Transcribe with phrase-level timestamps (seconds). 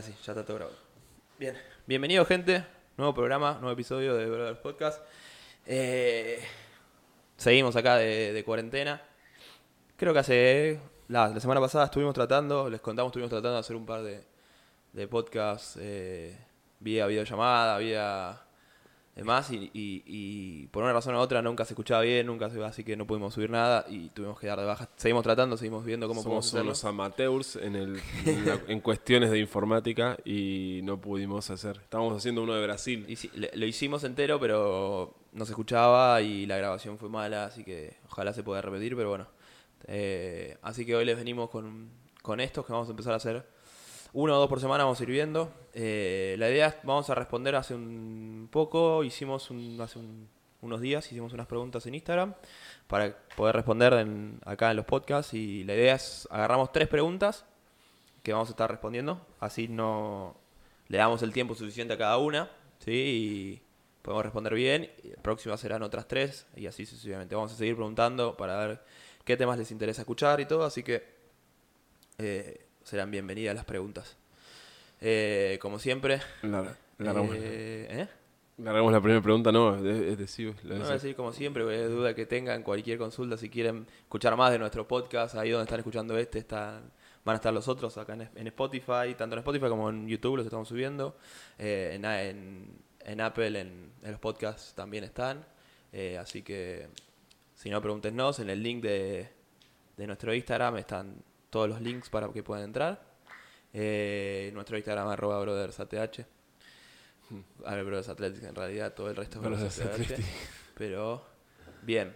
[0.00, 0.78] Ahora sí, ya está todo grabado.
[1.38, 1.54] Bien,
[1.86, 2.64] bienvenido gente,
[2.96, 5.02] nuevo programa, nuevo episodio de Brothers Podcast.
[5.66, 6.42] Eh,
[7.36, 9.02] seguimos acá de, de cuarentena.
[9.98, 13.76] Creo que hace, la, la semana pasada estuvimos tratando, les contamos, estuvimos tratando de hacer
[13.76, 14.24] un par de,
[14.94, 16.34] de podcasts eh,
[16.78, 18.40] vía videollamada, vía
[19.16, 22.62] demás, y, y- y por una razón u otra nunca se escuchaba bien, nunca se
[22.64, 24.88] así que no pudimos subir nada y tuvimos que dar de baja.
[24.96, 26.70] Seguimos tratando, seguimos viendo cómo podemos Somos hacerlo.
[26.70, 31.78] unos amateurs en, el, en, la- en cuestiones de informática y no pudimos hacer.
[31.82, 33.04] Estábamos haciendo uno de Brasil.
[33.08, 37.44] Y sí, le- lo hicimos entero, pero no se escuchaba y la grabación fue mala,
[37.46, 39.26] así que ojalá se pueda repetir, pero bueno.
[39.86, 41.90] Eh, así que hoy les venimos con,
[42.22, 43.44] con estos que vamos a empezar a hacer.
[44.12, 45.52] Uno o dos por semana vamos a.
[45.72, 49.50] Eh, la idea es, vamos a responder hace un poco, hicimos
[49.80, 50.28] hace un-
[50.62, 52.34] unos días, hicimos unas preguntas en Instagram
[52.88, 57.44] para poder responder en- acá en los podcasts y la idea es, agarramos tres preguntas
[58.22, 60.36] que vamos a estar respondiendo, así no
[60.88, 62.90] le damos el tiempo suficiente a cada una, ¿sí?
[62.92, 63.62] Y
[64.02, 64.90] podemos responder bien.
[65.22, 67.34] Próximo serán otras tres y así sucesivamente.
[67.36, 68.80] Vamos a seguir preguntando para ver
[69.24, 71.04] qué temas les interesa escuchar y todo, así que
[72.18, 74.16] eh, serán bienvenidas las preguntas.
[75.00, 78.08] Eh, como siempre, Lar- largamos, eh, ¿eh?
[78.58, 82.62] largamos la primera pregunta, no, es, decir, No, decir como siempre, cualquier duda que tengan,
[82.62, 86.90] cualquier consulta, si quieren escuchar más de nuestro podcast, ahí donde están escuchando este, están,
[87.24, 90.36] van a estar los otros acá en, en Spotify, tanto en Spotify como en YouTube
[90.36, 91.16] los estamos subiendo,
[91.58, 95.42] eh, en, en- en Apple, en, en los podcasts también están,
[95.92, 96.88] eh, así que
[97.54, 99.26] si no, pregúntenos, en el link de,
[99.96, 101.14] de nuestro Instagram están
[101.50, 103.02] todos los links para que puedan entrar.
[103.72, 105.92] Eh, nuestro Instagram arroba brothersath.
[107.64, 109.82] A ver, Brothers Athletics en realidad, todo el resto es Brothers.
[110.74, 111.24] Pero,
[111.82, 112.14] bien.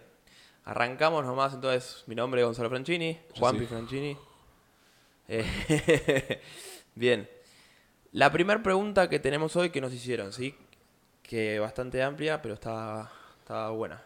[0.65, 2.03] Arrancamos nomás entonces.
[2.07, 3.65] Mi nombre es Gonzalo Franchini, Juanpi sí.
[3.67, 4.17] Franchini.
[5.27, 6.41] Eh,
[6.95, 7.29] bien.
[8.11, 10.55] La primera pregunta que tenemos hoy que nos hicieron, ¿sí?
[11.21, 14.01] Que bastante amplia, pero está, está buena.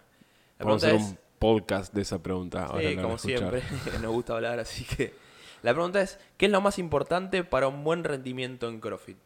[0.58, 1.12] La Vamos pregunta es...
[1.12, 2.66] un podcast de esa pregunta.
[2.66, 3.64] ahora Sí, como siempre,
[4.02, 5.14] nos gusta hablar, así que...
[5.62, 9.18] La pregunta es, ¿qué es lo más importante para un buen rendimiento en CrossFit?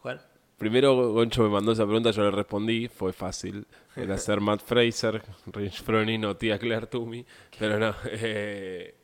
[0.00, 0.20] Juan.
[0.58, 3.66] Primero Goncho me mandó esa pregunta, yo le respondí, fue fácil.
[3.96, 7.24] Era ser Matt Fraser, Rich Froning o tía Claire Toomey.
[7.58, 8.94] Pero no, eh,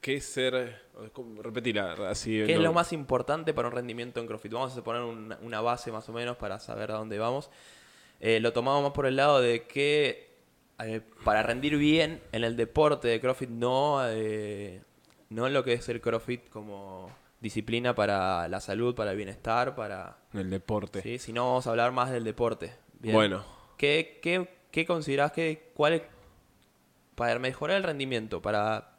[0.00, 0.82] ¿qué es ser?
[1.12, 1.42] ¿cómo?
[1.42, 2.42] Repetila, así.
[2.44, 4.52] ¿Qué es lo más importante para un rendimiento en CrossFit?
[4.52, 7.50] Vamos a poner una, una base más o menos para saber a dónde vamos.
[8.20, 10.33] Eh, lo tomamos más por el lado de que
[10.80, 14.82] eh, para rendir bien en el deporte de CrossFit, no, eh,
[15.30, 19.74] no en lo que es el CrossFit como disciplina para la salud, para el bienestar,
[19.74, 20.16] para...
[20.32, 21.02] El deporte.
[21.02, 21.18] ¿sí?
[21.18, 22.72] Sino vamos a hablar más del deporte.
[23.00, 23.14] Bien.
[23.14, 23.44] Bueno,
[23.76, 26.02] ¿Qué, qué, qué considerás que, cuál es,
[27.14, 28.96] para mejorar el rendimiento, para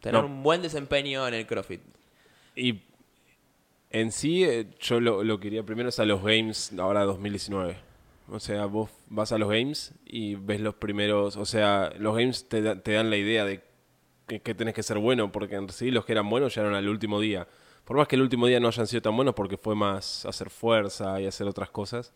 [0.00, 0.26] tener No.
[0.26, 1.80] un buen desempeño en el CrossFit?
[2.54, 2.82] Y
[3.90, 7.76] en sí, eh, yo lo, lo quería primero es a los Games ahora 2019.
[8.32, 11.36] O sea, vos vas a los Games y ves los primeros.
[11.36, 13.62] O sea, los Games te, te dan la idea de
[14.26, 16.88] que, que tenés que ser bueno, porque en sí los que eran buenos llegaron al
[16.88, 17.46] último día.
[17.84, 20.50] Por más que el último día no hayan sido tan buenos, porque fue más hacer
[20.50, 22.12] fuerza y hacer otras cosas.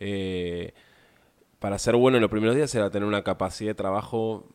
[0.00, 0.74] eh,
[1.58, 4.46] para ser bueno en los primeros días era tener una capacidad de trabajo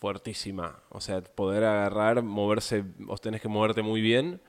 [0.00, 0.80] fuertísima.
[0.90, 4.40] O sea, poder agarrar, moverse, vos tenés que moverte muy bien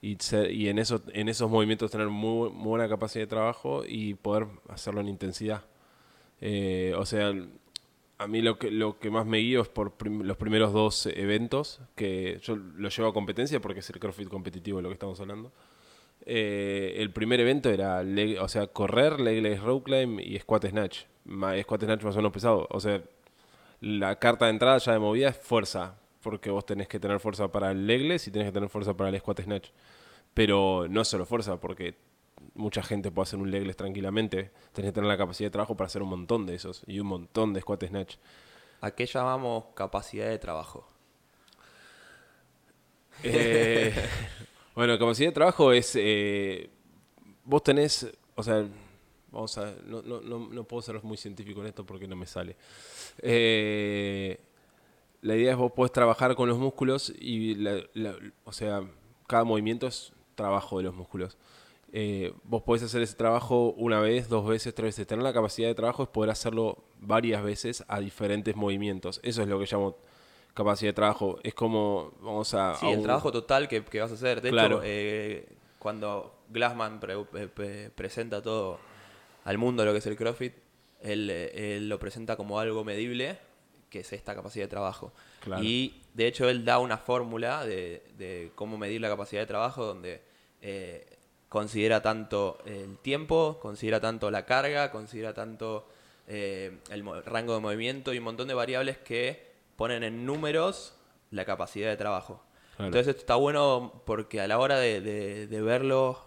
[0.00, 3.82] y, ser- y en, eso, en esos movimientos tener muy, muy buena capacidad de trabajo
[3.86, 5.62] y poder hacerlo en intensidad.
[6.40, 7.32] Eh, o sea,
[8.18, 11.06] a mí lo que, lo que más me guío es por prim- los primeros dos
[11.06, 14.94] eventos, que yo lo llevo a competencia porque es el CrossFit competitivo de lo que
[14.94, 15.52] estamos hablando.
[16.26, 20.66] Eh, el primer evento era, leg- o sea, correr, leg leg row climb y squat
[20.68, 21.00] snatch.
[21.24, 22.66] Ma- squat snatch más o menos pesado.
[22.70, 23.02] O sea,
[23.80, 27.48] la carta de entrada ya de movida es fuerza, porque vos tenés que tener fuerza
[27.50, 29.70] para el legless y tenés que tener fuerza para el squat snatch.
[30.34, 31.96] Pero no solo fuerza, porque
[32.54, 34.50] mucha gente puede hacer un legless tranquilamente.
[34.72, 37.06] Tenés que tener la capacidad de trabajo para hacer un montón de esos y un
[37.06, 38.16] montón de squat snatch.
[38.80, 40.88] ¿A qué llamamos capacidad de trabajo?
[43.22, 43.92] Eh,
[44.74, 45.92] bueno, capacidad de trabajo es.
[45.96, 46.70] eh,
[47.44, 48.06] vos tenés.
[48.34, 48.64] O sea,
[49.32, 49.72] vamos a.
[49.84, 52.56] No, no, no, no puedo ser muy científico en esto porque no me sale.
[53.20, 54.38] Eh,
[55.22, 57.54] la idea es vos podés trabajar con los músculos y.
[57.56, 58.82] la- la- o sea,
[59.26, 61.36] cada movimiento es trabajo de los músculos.
[61.92, 65.06] Eh, vos podés hacer ese trabajo una vez, dos veces, tres veces.
[65.06, 69.20] Tener la capacidad de trabajo es poder hacerlo varias veces a diferentes movimientos.
[69.22, 69.96] Eso es lo que llamo
[70.54, 71.38] capacidad de trabajo.
[71.42, 72.74] Es como, vamos a...
[72.74, 74.42] Sí, a el un- trabajo total que, que vas a hacer.
[74.42, 74.76] De Claro.
[74.78, 75.48] hecho, eh,
[75.78, 78.78] cuando Glassman pre- pre- pre- presenta todo
[79.44, 80.52] al mundo lo que es el CrossFit,
[81.00, 83.38] él, eh, él lo presenta como algo medible,
[83.90, 85.12] que es esta capacidad de trabajo.
[85.40, 85.62] Claro.
[85.62, 89.84] Y de hecho él da una fórmula de, de cómo medir la capacidad de trabajo
[89.84, 90.20] donde
[90.62, 91.06] eh,
[91.48, 95.88] considera tanto el tiempo, considera tanto la carga, considera tanto
[96.26, 100.94] eh, el rango de movimiento y un montón de variables que ponen en números
[101.30, 102.42] la capacidad de trabajo.
[102.76, 102.88] Claro.
[102.88, 106.20] Entonces esto está bueno porque a la hora de, de- de verlo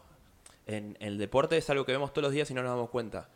[0.66, 2.90] en, en el deporte es algo que vemos todos los días y no nos damos
[2.90, 3.30] cuenta.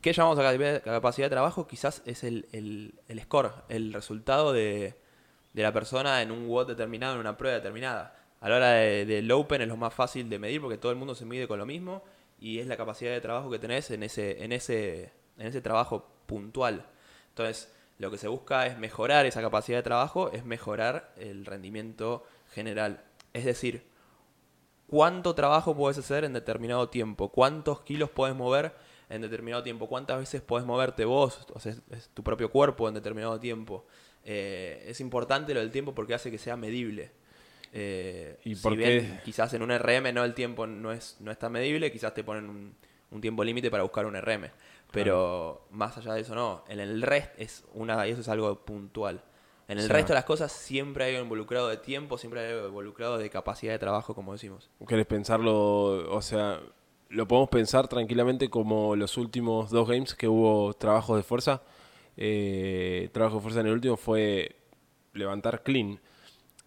[0.00, 0.42] ¿Qué llamamos a
[0.82, 1.66] capacidad- de trabajo?
[1.66, 4.94] Quizás es el, el- score, el resultado de,
[5.52, 8.16] de la persona en un WOD determinado, en una prueba determinada.
[8.40, 10.98] A la hora de- del Open es lo más fácil de medir porque todo el
[10.98, 12.02] mundo se mide con lo mismo
[12.38, 16.06] y es la capacidad de trabajo que tenés en ese, en ese, en ese trabajo
[16.26, 16.84] puntual.
[17.30, 22.24] Entonces, lo que se busca es mejorar esa capacidad de trabajo, es mejorar el rendimiento
[22.52, 23.02] general.
[23.32, 23.86] Es decir,
[24.86, 28.74] cuánto trabajo puedes hacer en determinado tiempo, cuántos kilos puedes mover
[29.08, 32.88] en determinado tiempo, cuántas veces puedes moverte vos, o sea, es, es tu propio cuerpo
[32.88, 33.86] en determinado tiempo.
[34.24, 37.12] Eh, es importante lo del tiempo porque hace que sea medible.
[37.72, 39.20] Eh, ¿Y si por bien qué?
[39.24, 42.24] quizás en un RM no el tiempo no es, no es tan medible, quizás te
[42.24, 42.74] ponen un,
[43.10, 44.50] un tiempo límite para buscar un RM.
[44.92, 48.64] Pero más allá de eso no, en el resto es una, y eso es algo
[48.64, 49.22] puntual.
[49.68, 52.40] En el O sea- resto de las cosas siempre hay algo involucrado de tiempo, siempre
[52.40, 54.70] hay algo involucrado de capacidad de trabajo, como decimos.
[54.86, 56.14] ¿Querés pensarlo?
[56.14, 56.60] O sea,
[57.08, 61.62] lo podemos pensar tranquilamente como los últimos dos games que hubo trabajos de fuerza.
[62.16, 64.56] Eh, trabajo de fuerza en el último fue
[65.12, 66.00] levantar clean.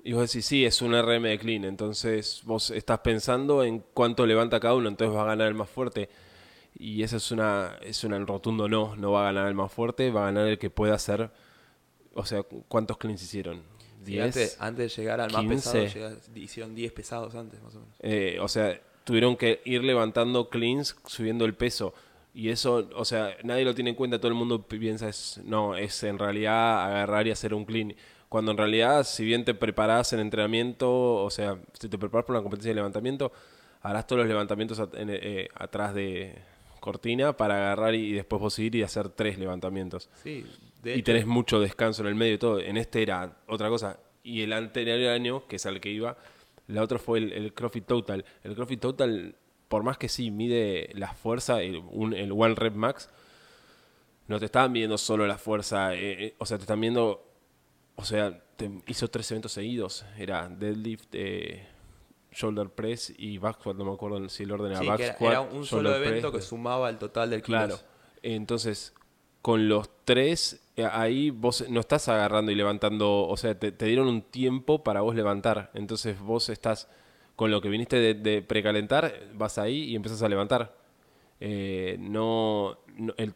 [0.04, 1.66] Y vos decís, sí, es un RM de clean.
[1.66, 5.70] Entonces vos estás pensando en cuánto levanta cada uno, entonces va a ganar el más
[5.70, 6.10] fuerte.
[6.78, 9.72] Y eso es una, es una en rotundo no, no va a ganar el más
[9.72, 11.30] fuerte, va a ganar el que pueda hacer.
[12.14, 13.62] O sea, ¿cuántos cleans hicieron?
[14.06, 14.24] Sí, ¿10?
[14.24, 15.82] antes, antes de llegar al más 15.
[15.82, 17.96] pesado, hicieron 10 pesados antes, más o menos.
[18.00, 21.96] Eh, o sea, tuvieron que ir levantando cleans, subiendo el peso.
[22.32, 25.76] Y eso, o sea, nadie lo tiene en cuenta, todo el mundo piensa, es, no,
[25.76, 27.96] es en realidad agarrar y hacer un clean.
[28.30, 32.38] Cuando en realidad, si bien te preparás en entrenamiento, o sea, si te preparas para
[32.38, 33.32] una competencia de levantamiento,
[33.82, 36.36] harás todos los levantamientos at- en- eh, atrás de
[36.80, 40.08] cortina para agarrar y, y después vos ir y hacer tres levantamientos.
[40.22, 40.46] Sí,
[40.84, 42.60] de y tenés mucho descanso en el medio y todo.
[42.60, 43.98] En este era otra cosa.
[44.24, 46.16] Y el anterior año, que es al que iba,
[46.69, 48.24] la otra fue el, el CrossFit Total.
[48.44, 49.36] El CrossFit Total,
[49.68, 53.10] por más que sí mide la fuerza, el, un- el One Rep Max,
[54.27, 55.94] no te estaban viendo solo la fuerza.
[55.95, 57.25] eh, eh, o sea, te están viendo.
[57.95, 60.06] O sea, te hizo tres eventos seguidos.
[60.18, 61.68] Era deadlift, eh,
[62.31, 63.75] shoulder press y back squat.
[63.75, 66.48] No me acuerdo si el orden era sí, back era, un solo evento press, que
[66.48, 67.75] sumaba el total del Claro.
[67.75, 67.86] kilos.
[68.21, 68.94] Entonces,
[69.42, 74.08] con los tres, eh, ahí vos no estás agarrando y levantando, o sea, te, dieron
[74.08, 75.72] un tiempo para vos levantar.
[75.74, 76.90] Entonces vos estás,
[77.36, 80.78] con lo que viniste de, precalentar, vas ahí y empiezas a levantar.
[81.40, 82.80] Eh, no,
[83.18, 83.34] el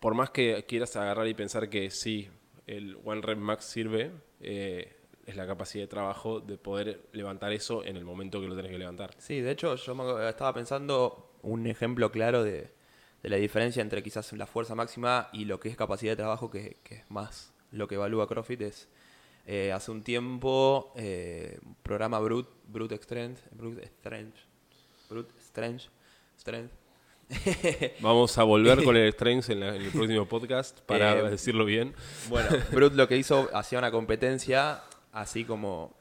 [0.00, 2.28] por más que quieras agarrar y pensar que sí,
[2.66, 4.96] el One Rep Max sirve, eh,
[5.26, 8.70] es la capacidad de trabajo de poder levantar eso en el momento que lo tenés
[8.70, 9.14] que levantar.
[9.18, 12.70] Sí, de hecho, yo estaba pensando un ejemplo claro de,
[13.28, 16.50] de la diferencia entre quizás la fuerza máxima y lo que es capacidad de trabajo,
[16.50, 18.88] que, que es más lo que evalúa CrossFit, es
[19.46, 24.36] eh, hace un tiempo eh, un programa Brute, Brute Strength, Brute Strength,
[25.10, 25.82] Brute Strength,
[26.38, 26.72] Strength.
[28.00, 31.64] Vamos a volver con el Strength en, la- en el próximo podcast para Eh, decirlo
[31.66, 31.94] bien.
[32.28, 34.82] Bueno, Brute lo que hizo, hacía una competencia
[35.12, 35.94] así como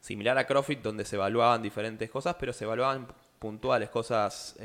[0.00, 3.06] similar a CrossFit, donde se evaluaban diferentes cosas, pero se evaluaban
[3.38, 4.56] puntuales, cosas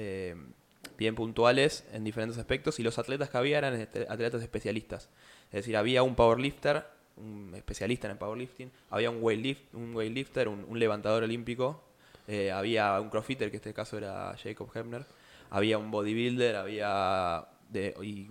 [0.97, 5.09] bien puntuales en diferentes aspectos, y los atletas que había eran atletas especialistas.
[5.47, 6.85] Es decir, había un powerlifter,
[7.17, 11.83] un especialista en el powerlifting, había un, weightlift, un weightlifter, un, un levantador olímpico,
[12.27, 15.05] eh, había un crossfitter, que en este caso era Jacob Hebner,
[15.49, 17.47] había un bodybuilder, había...
[17.69, 18.27] De, y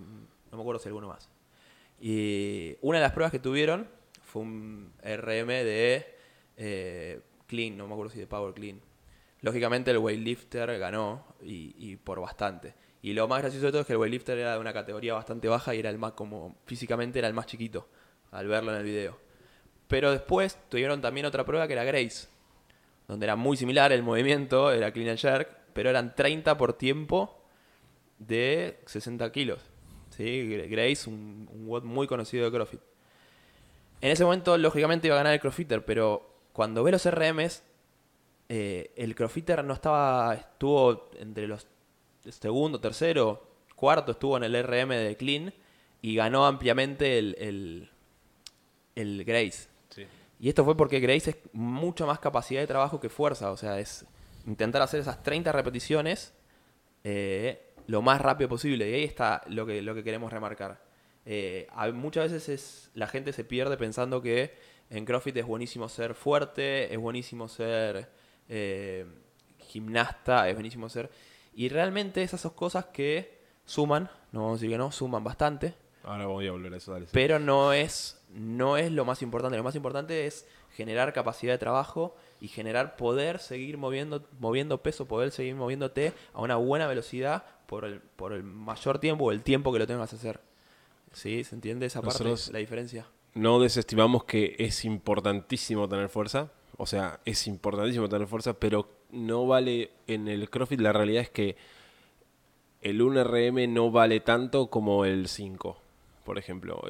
[0.50, 1.28] no me acuerdo si alguno más.
[2.00, 3.88] Y una de las pruebas que tuvieron
[4.22, 6.06] fue un RM de
[6.56, 8.80] eh, clean, no me acuerdo si de power clean.
[9.46, 12.74] Lógicamente el weightlifter ganó y, por bastante.
[13.00, 15.46] Y lo más gracioso de todo es que el weightlifter era de una categoría bastante
[15.46, 17.86] baja y era el más como físicamente era el más chiquito
[18.32, 19.16] al verlo en el video.
[19.86, 22.26] Pero después tuvieron también otra prueba que era Grace,
[23.06, 27.40] donde era muy similar el movimiento, era clean and jerk, pero eran 30 por tiempo
[28.18, 29.60] de 60 kilos.
[30.10, 30.56] ¿sí?
[30.68, 32.80] Grace, un, un muy conocido de CrossFit.
[34.00, 37.62] En ese momento, lógicamente, iba a ganar el CrossFitter, pero cuando ve los RMs,
[38.48, 41.66] eh, el CrossFitter no estaba, estuvo entre los
[42.30, 45.52] segundo, tercero, cuarto, estuvo en el RM de Clean
[46.02, 47.90] y ganó ampliamente el, el,
[48.94, 49.68] el Grace.
[50.38, 53.50] Y esto fue porque Grace es mucho más capacidad de trabajo que fuerza.
[53.50, 54.04] O sea, es
[54.46, 56.34] intentar hacer esas 30 repeticiones
[57.04, 58.90] eh, lo más rápido posible.
[58.90, 60.84] Y ahí está lo que, lo que queremos remarcar.
[61.24, 64.54] Eh, muchas veces es, la gente se pierde pensando que
[64.90, 68.08] en CrossFit es buenísimo ser fuerte, es buenísimo ser
[68.48, 69.06] eh,
[69.58, 71.10] gimnasta, es buenísimo ser.
[71.54, 75.74] Y realmente esas son cosas que suman, no vamos a decir que no, suman bastante,
[76.06, 77.06] Ahora voy a volver a eso, dale.
[77.10, 79.56] pero no es, no es lo más importante.
[79.56, 85.08] Lo más importante es generar capacidad de trabajo y generar poder seguir moviendo, moviendo peso,
[85.08, 89.42] poder seguir moviéndote a una buena velocidad por el, por el mayor tiempo o el
[89.42, 90.40] tiempo que lo tengas que hacer.
[91.12, 91.42] ¿Sí?
[91.42, 92.24] ¿Se entiende esa parte?
[92.52, 93.06] La diferencia.
[93.34, 96.52] no desestimamos que es importantísimo tener fuerza.
[96.78, 100.80] O sea, es importantísimo tener fuerza, pero no vale en el CrossFit.
[100.80, 101.56] La realidad es que
[102.82, 105.76] el 1RM no vale tanto como el 5,
[106.24, 106.82] por ejemplo.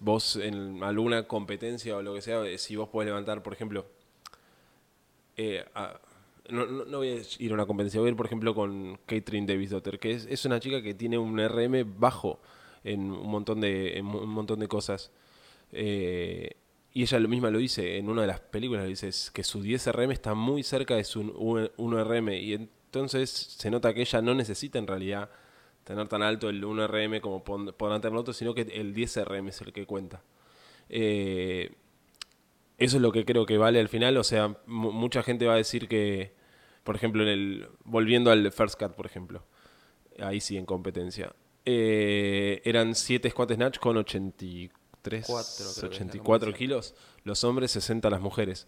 [0.00, 3.86] Vos en alguna competencia o lo que sea, si vos podés levantar, por ejemplo,
[5.36, 5.64] eh,
[6.50, 9.70] no, voy a ir a una competencia, voy a ir, por ejemplo, con Catherine Davis
[9.70, 12.40] Dotter, que es, una chica que tiene un RM bajo
[12.84, 15.10] en un montón de, un montón de cosas.
[15.72, 16.56] Eh,
[16.92, 19.86] y ella lo misma lo dice en una de las películas, dice que su 10
[19.88, 24.34] RM está muy cerca de su 1 RM y entonces se nota que ella no
[24.34, 25.30] necesita en realidad
[25.84, 29.48] tener tan alto el 1 RM como podrán tener otros, sino que el 10 RM
[29.48, 30.22] es el que cuenta.
[30.88, 31.70] Eh,
[32.78, 35.52] eso es lo que creo que vale al final, o sea, mu- mucha gente va
[35.54, 36.32] a decir que,
[36.82, 39.44] por ejemplo, en el volviendo al First Cut, por ejemplo,
[40.18, 41.32] ahí sí en competencia,
[41.66, 44.02] eh, eran 7 squat snatch con
[45.02, 46.54] 83, Cuatro, creo que es la 84 competición.
[46.58, 48.66] kilos, los hombres, 60 las mujeres.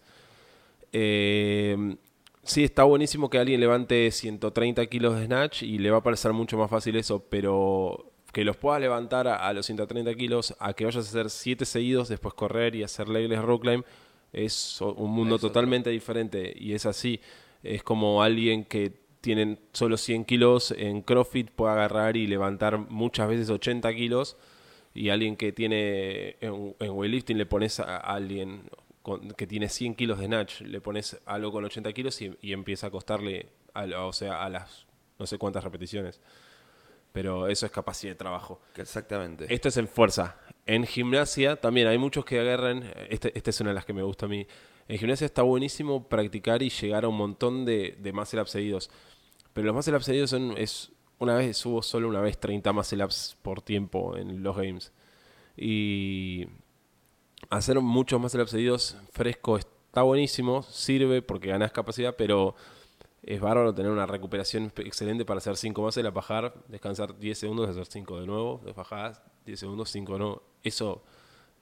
[0.91, 1.95] Eh,
[2.43, 6.33] sí, está buenísimo que alguien levante 130 kilos de snatch y le va a parecer
[6.33, 10.73] mucho más fácil eso, pero que los puedas levantar a, a los 130 kilos, a
[10.73, 13.83] que vayas a hacer 7 seguidos, después correr y hacer legless rock climb,
[14.31, 17.21] es un mundo totalmente diferente y es así.
[17.61, 23.29] Es como alguien que tiene solo 100 kilos en CrossFit puede agarrar y levantar muchas
[23.29, 24.35] veces 80 kilos
[24.93, 28.63] y alguien que tiene en, en weightlifting le pones a, alguien
[29.01, 32.53] con- que tiene 100 kilos de snatch, le pones algo con 80 kilos y, y
[32.53, 34.85] empieza a costarle, a, o sea, a las
[35.19, 36.21] no sé cuántas repeticiones.
[37.11, 38.59] Pero eso es capacidad de trabajo.
[38.75, 39.45] Exactamente.
[39.53, 40.35] Esto es en fuerza.
[40.65, 44.01] En gimnasia también hay muchos que agarran, este, esta es una de las que me
[44.01, 44.47] gusta a mí.
[44.87, 48.89] En gimnasia está buenísimo practicar y llegar a un montón de, de ups seguidos.
[49.53, 53.03] Pero los muscle ups seguidos son, es, una vez, subo solo una vez 30 muscle
[53.03, 54.91] ups por tiempo en los games.
[55.55, 56.47] Y
[57.49, 62.55] hacer muchos muscle ups seguidos fresco está buenísimo, sirve porque ganas capacidad, pero
[63.21, 67.69] es bárbaro tener una recuperación excelente para hacer 5 muscle ups, bajar, descansar 10 segundos,
[67.69, 70.43] hacer 5 de nuevo, bajar 10 segundos, 5 de nuevo.
[70.63, 71.03] Eso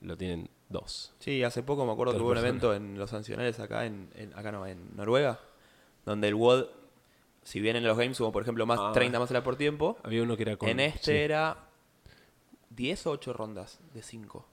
[0.00, 1.12] lo tienen dos.
[1.20, 4.32] Sí, hace poco me acuerdo que hubo un evento en los sancionales acá, en, en-
[4.36, 5.38] acá no, en Noruega,
[6.04, 6.64] donde el WOD,
[7.44, 8.92] si bien en los games hubo, por ejemplo, más Ah.
[8.92, 10.68] 30 más por tiempo, Había uno que era con...
[10.68, 11.18] en este sí.
[11.18, 11.56] era
[12.70, 14.46] 10 o 8 rondas de 5.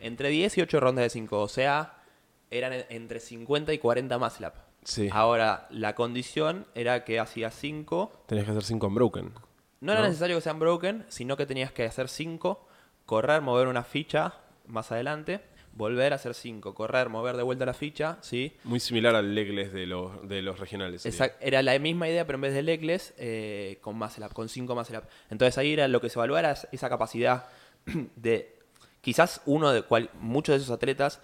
[0.00, 2.02] Entre 10 y 8 rondas de 5, o sea,
[2.50, 4.54] eran en- entre 50 y 40 más lap.
[4.84, 5.08] Sí.
[5.12, 9.32] Ahora, la condición era que hacías 5, Tenías que hacer 5 unbroken.
[9.80, 10.06] no era ¿No?
[10.06, 12.66] necesario que sean broken, sino que tenías que hacer 5,
[13.06, 14.34] correr, mover una ficha
[14.66, 15.40] más adelante,
[15.78, 18.54] volver a hacer 5, correr, mover de vuelta la ficha, ¿sí?
[18.64, 21.06] Muy similar al legless de los, de los regionales.
[21.06, 24.74] Exact- era la misma idea, pero en vez de legless, eh, con up, con 5
[24.74, 25.04] muscle up.
[25.30, 27.46] Entonces ahí era lo que se evaluaba era esa capacidad
[28.16, 28.54] de.
[29.00, 31.20] Quizás uno de cual, muchos de esos atletas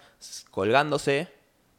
[0.49, 1.27] colgándose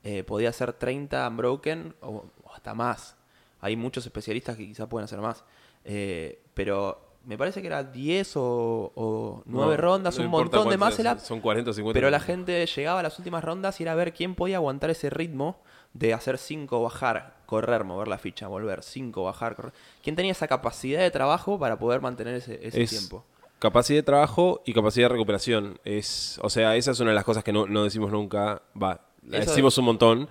[0.04, 3.16] eh, podía hacer 30 unbroken o, o hasta más.
[3.60, 5.42] Hay muchos especialistas que quizás pueden hacer más.
[5.84, 10.68] Eh, pero me parece que era 10 o, o 9 No, rondas, no un montón
[10.68, 11.18] de up.
[11.20, 11.92] Son 40 o 50.
[11.96, 15.10] Pero la gente llegaba a las últimas rondas y era ver quién podía aguantar ese
[15.10, 15.60] ritmo
[15.92, 19.72] de hacer 5, bajar, correr, mover la ficha, volver, 5, bajar, correr.
[20.04, 23.24] ¿Quién tenía esa capacidad de trabajo para poder mantener ese, ese Es tiempo?
[23.58, 25.80] Capacidad de trabajo y capacidad de recuperación.
[25.84, 28.62] Es, o sea, esa es una de las cosas que no, no decimos nunca.
[28.80, 30.28] Va, la Eso- decimos un montón,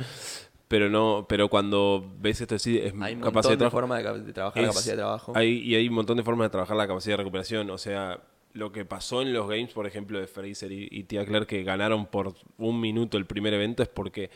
[0.67, 3.97] pero no, pero cuando ves esto sí, es Hay un capacidad montón de de formas
[4.25, 5.33] de, trabajar la capacidad de trabajo.
[5.35, 7.69] hay- y hay un montón de formas de trabajar la capacidad de recuperación.
[7.69, 8.19] O sea,
[8.53, 11.63] lo que pasó en los games, por ejemplo, de Fraser y, y Tia Claire, que
[11.63, 14.29] ganaron por un minuto el primer evento, es porque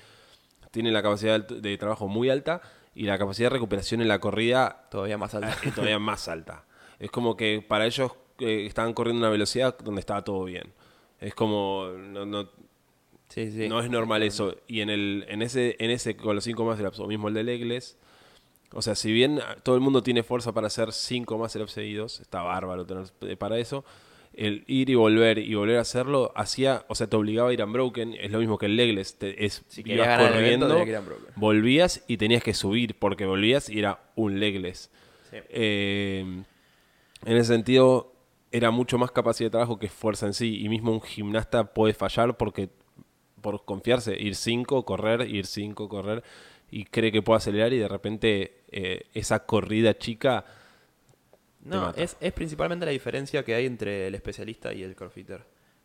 [0.72, 2.62] tienen la capacidad de, de trabajo muy alta
[2.94, 5.48] y la capacidad de recuperación en la corrida Todavía más alto.
[5.64, 6.66] es todavía más alta.
[7.00, 10.74] Es como que para ellos eh, estaban corriendo a una velocidad donde estaba todo bien.
[11.20, 12.50] Es como no, no,
[13.30, 13.70] sí, sí.
[13.70, 14.56] no es normal eso.
[14.68, 17.44] Y en el en ese en ese con los 5 más o mismo el de
[17.44, 17.98] Legles,
[18.74, 22.42] o sea, si bien todo el mundo tiene fuerza para hacer 5 más seguidos, está
[22.44, 23.84] bárbaro tener eh, para eso.
[24.34, 27.64] El ir y volver y volver a hacerlo hacía, o sea, te obligaba a ir
[27.64, 32.18] unbroken, es lo mismo que el Legles, te, es Si ibas evento, corriendo, volvías y
[32.18, 34.92] tenías que subir porque volvías y era un Legles.
[35.32, 35.38] Sí.
[35.50, 36.44] Eh,
[37.26, 38.14] en ese sentido,
[38.52, 40.62] era mucho más capacidad de trabajo que fuerza en sí.
[40.62, 42.70] Y mismo un gimnasta puede fallar porque
[43.42, 46.24] por confiarse, ir 5, correr, ir 5, correr.
[46.72, 50.46] y cree que puede acelerar y de repente eh, esa corrida chica
[51.64, 55.44] No, es, es principalmente la diferencia que hay entre el especialista y el crossfitter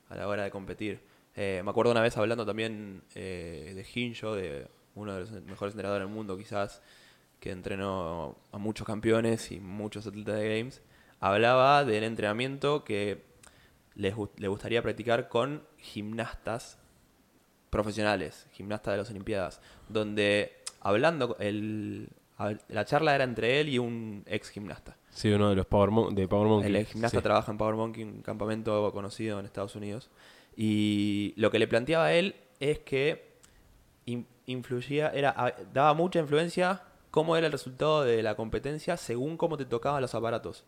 [0.08, 1.00] a la hora de competir.
[1.36, 5.74] Eh, me acuerdo una vez hablando también eh, de Hinjo, de uno de los mejores
[5.74, 6.82] entrenadores del mundo quizás,
[7.40, 10.82] que entrenó a muchos campeones y muchos atletas de Games,
[11.20, 13.22] hablaba del entrenamiento que
[13.94, 16.78] les, le gustaría practicar con gimnastas
[17.74, 22.08] profesionales, gimnastas de las Olimpiadas, donde hablando, el,
[22.68, 24.96] la charla era entre él y un ex gimnasta.
[25.10, 26.74] Sí, uno de los Power, Mon- de Power Monkey.
[26.74, 27.22] El gimnasta Sí.
[27.22, 30.10] trabaja en Power Monkey, un campamento conocido en Estados Unidos.
[30.56, 33.34] Y lo que le planteaba a él es que
[34.06, 39.56] in- influía, era, daba mucha influencia cómo era el resultado de la competencia según cómo
[39.56, 40.64] te tocaban los aparatos.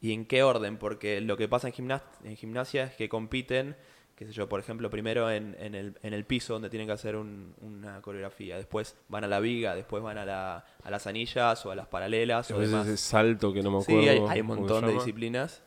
[0.00, 3.76] Y en qué orden, porque lo que pasa en, gimnas- en gimnasia es que compiten,
[4.16, 6.92] qué sé yo, por ejemplo, primero en, en el, en el piso donde tienen que
[6.92, 11.06] hacer un- una coreografía, después van a la viga, después van a, la- a las
[11.06, 12.86] anillas o a las paralelas o demás.
[12.86, 14.28] ese salto que no me Sí, acuerdo.
[14.28, 15.62] hay, hay un montón de disciplinas.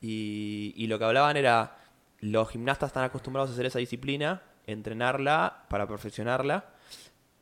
[0.00, 1.76] Y, y lo que hablaban era,
[2.20, 6.66] los gimnastas están acostumbrados a hacer esa disciplina, entrenarla para perfeccionarla,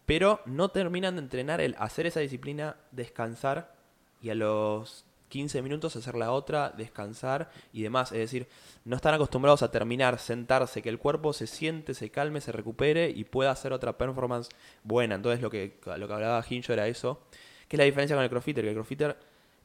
[0.07, 3.75] pero no terminan de entrenar el hacer esa disciplina, descansar
[4.23, 8.13] y a los 15 minutos hacer la otra, descansar y demás.
[8.13, 8.47] Es decir,
[8.85, 13.11] no están acostumbrados a terminar, sentarse, que el cuerpo se siente, se calme, se recupere
[13.11, 14.49] y pueda hacer otra performance
[14.85, 15.17] buena.
[15.17, 17.27] Entonces lo que, lo que hablaba Hincho era eso.
[17.67, 19.17] Que es la diferencia con el crossfitter, que el crossfitter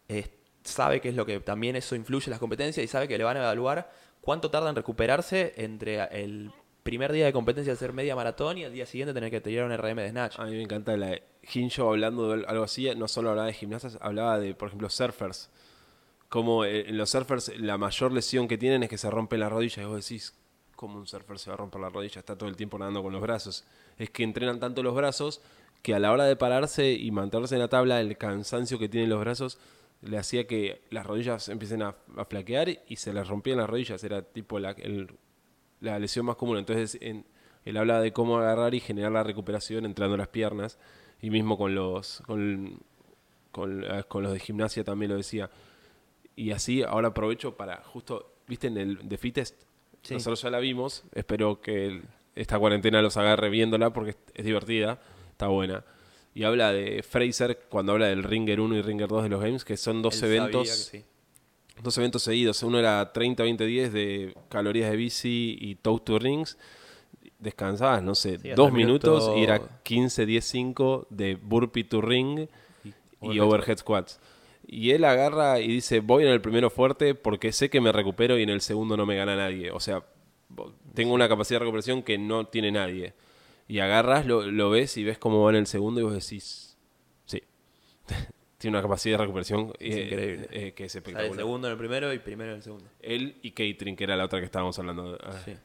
[0.08, 0.28] eh,
[0.64, 3.24] sabe que es lo que también eso influye en las competencias y sabe que le
[3.24, 6.52] van a evaluar cuánto tarda en recuperarse entre el
[6.84, 9.78] primer día de competencia hacer media maratón y al día siguiente tener que tirar un
[9.78, 10.40] RM de snatch.
[10.40, 11.20] A mí me encanta la
[11.54, 15.50] Hinjo hablando de algo así, no solo hablaba de gimnastas, hablaba de, por ejemplo, surfers.
[16.30, 19.52] Como eh, en los surfers la mayor lesión que tienen es que se rompen las
[19.52, 19.80] rodillas.
[19.80, 20.36] Y vos decís,
[20.76, 22.20] ¿cómo un surfer se va a romper la rodilla?
[22.20, 23.66] Está todo el tiempo nadando con los brazos.
[23.98, 25.42] Es que entrenan tanto los brazos
[25.82, 29.10] que a la hora de pararse y mantenerse en la tabla, el cansancio que tienen
[29.10, 29.58] los brazos
[30.02, 34.04] le hacía que las rodillas empiecen a, a flaquear y se les rompían las rodillas.
[34.04, 35.10] Era tipo la, el-
[35.82, 36.58] la lesión más común.
[36.58, 37.26] Entonces, en-
[37.66, 40.78] él habla de cómo agarrar y generar la recuperación entrando las piernas.
[41.22, 42.80] Y mismo con los, con,
[43.52, 45.50] con, eh, con los de gimnasia también lo decía.
[46.36, 49.56] Y así, ahora aprovecho para justo, viste, en el The Fittest,
[50.02, 50.14] Sí.
[50.14, 51.04] nosotros ya la vimos.
[51.14, 52.02] Espero que
[52.36, 55.84] esta cuarentena los agarre viéndola porque es, divertida, está buena.
[56.34, 59.66] Y habla de Fraser cuando habla del Ringer 1 y Ringer 2 de los Games,
[59.66, 61.06] que son dos Él sabía eventos que sí.
[61.82, 62.62] Dos eventos seguidos.
[62.64, 66.58] Uno era 30-20-10 de calorías de bici y toast to rings.
[67.40, 72.48] Descansabas, no sé, Sí, dos minutos minuto- y era 15-10-5 de burpee to ring
[73.22, 74.20] y, overhead overhead squats.
[74.68, 78.38] Y él agarra y dice, voy en el primero fuerte porque sé que me recupero
[78.38, 79.72] y en el segundo no me gana nadie.
[79.72, 80.04] O sea,
[80.94, 83.14] tengo una capacidad de recuperación que no tiene nadie.
[83.68, 86.78] Y agarras, lo, lo ves y ves cómo va en el segundo y vos decís,
[87.26, 87.42] sí.
[88.60, 90.48] tiene una capacidad de recuperación Es eh, increíble.
[90.52, 91.36] eh, que es el espectacular.
[91.36, 92.86] segundo en el primero y primero en el segundo.
[93.02, 95.18] Él y Catering, que era la otra que estábamos hablando.
[95.24, 95.56] Ah, Sí.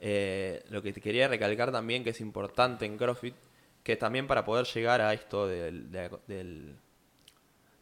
[0.00, 3.34] Eh, lo que te quería recalcar también que es importante en CrossFit,
[3.82, 6.74] que también para poder llegar a esto del- de, la, del-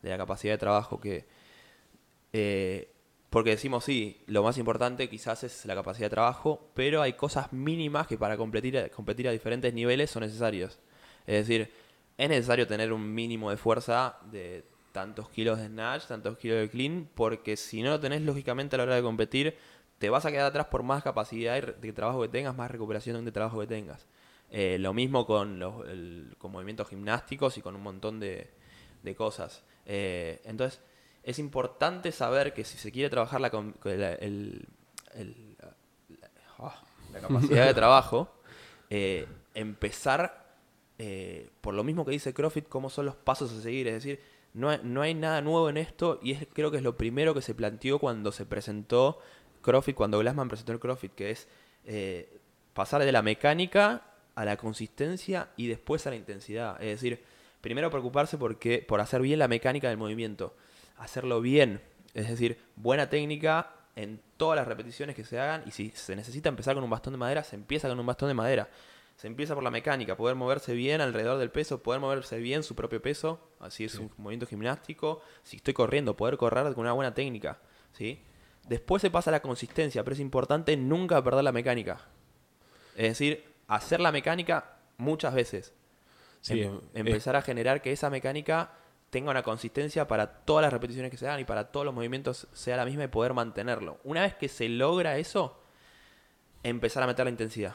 [0.03, 1.27] de la capacidad de trabajo, que
[3.31, 7.53] porque decimos sí, lo más importante quizás es la capacidad de trabajo, pero hay cosas
[7.53, 10.79] mínimas que para competir, competir a diferentes niveles son necesarios.
[11.27, 11.71] Es decir,
[12.19, 16.69] es necesario tener un mínimo de fuerza de tantos kilos de snatch, tantos kilos de
[16.69, 19.57] clean, porque si no lo tenés lógicamente a la hora de competir,
[19.99, 23.33] te vas a quedar atrás por más capacidad de trabajo que tengas, más recuperación de
[23.33, 24.07] trabajo que tengas.
[24.51, 28.51] Eh, lo mismo con, los, el- con movimientos gimnásticos y con un montón de,
[29.03, 29.63] de cosas.
[29.87, 30.81] Eh, entonces,
[31.23, 33.51] es importante saber que si se quiere trabajar la,
[33.85, 34.67] la- el-
[35.15, 38.33] el- la- ah, la capacidad de trabajo,
[38.91, 40.48] eh, empezar
[40.99, 43.87] eh, por lo mismo que dice CrossFit, cómo son los pasos a seguir.
[43.89, 44.21] Es decir,
[44.55, 47.35] no hay, no hay nada nuevo en esto y es, creo que es lo primero
[47.35, 49.21] que se planteó cuando se presentó
[49.63, 51.49] CrossFit, cuando Glassman presentó el CrossFit, que es
[51.85, 52.39] eh,
[52.75, 54.03] pasar de la mecánica
[54.35, 56.81] a la consistencia y después a la intensidad.
[56.83, 57.23] Es decir,
[57.61, 60.55] primero preocuparse porque, por hacer bien la mecánica del movimiento,
[60.97, 61.81] hacerlo bien,
[62.15, 66.49] es decir, buena técnica en todas las repeticiones que se hagan y si se necesita
[66.49, 68.69] empezar con un bastón de madera, se empieza con un bastón de madera.
[69.19, 72.77] Se empieza por la mecánica, poder moverse bien alrededor del peso, poder moverse bien su
[72.77, 75.23] propio peso, así es un movimiento gimnástico.
[75.43, 77.59] Si estoy corriendo, poder correr con una buena técnica,
[77.91, 78.23] ¿sí?
[78.69, 82.01] Después se pasa a la consistencia, pero es importante nunca perder la mecánica.
[82.95, 85.75] Es decir, hacer la mecánica muchas veces.
[86.41, 88.71] Sí, Em- empezar a generar que esa mecánica
[89.11, 92.47] tenga una consistencia para todas las repeticiones que se hagan y para todos los movimientos
[92.53, 93.99] sea la misma y poder mantenerlo.
[94.05, 95.61] Una vez que se logra eso,
[96.63, 97.75] empezar a meter la intensidad.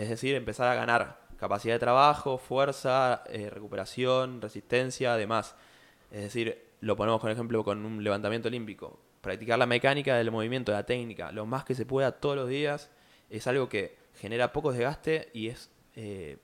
[0.00, 5.54] Es decir, empezar a ganar capacidad de trabajo, fuerza, eh, recuperación, resistencia, además.
[6.10, 8.98] Es decir, lo ponemos con ejemplo con un levantamiento olímpico.
[9.20, 12.90] Practicar la mecánica del movimiento, la técnica, lo más que se pueda todos los días,
[13.28, 16.38] es algo que genera poco desgaste y es eh,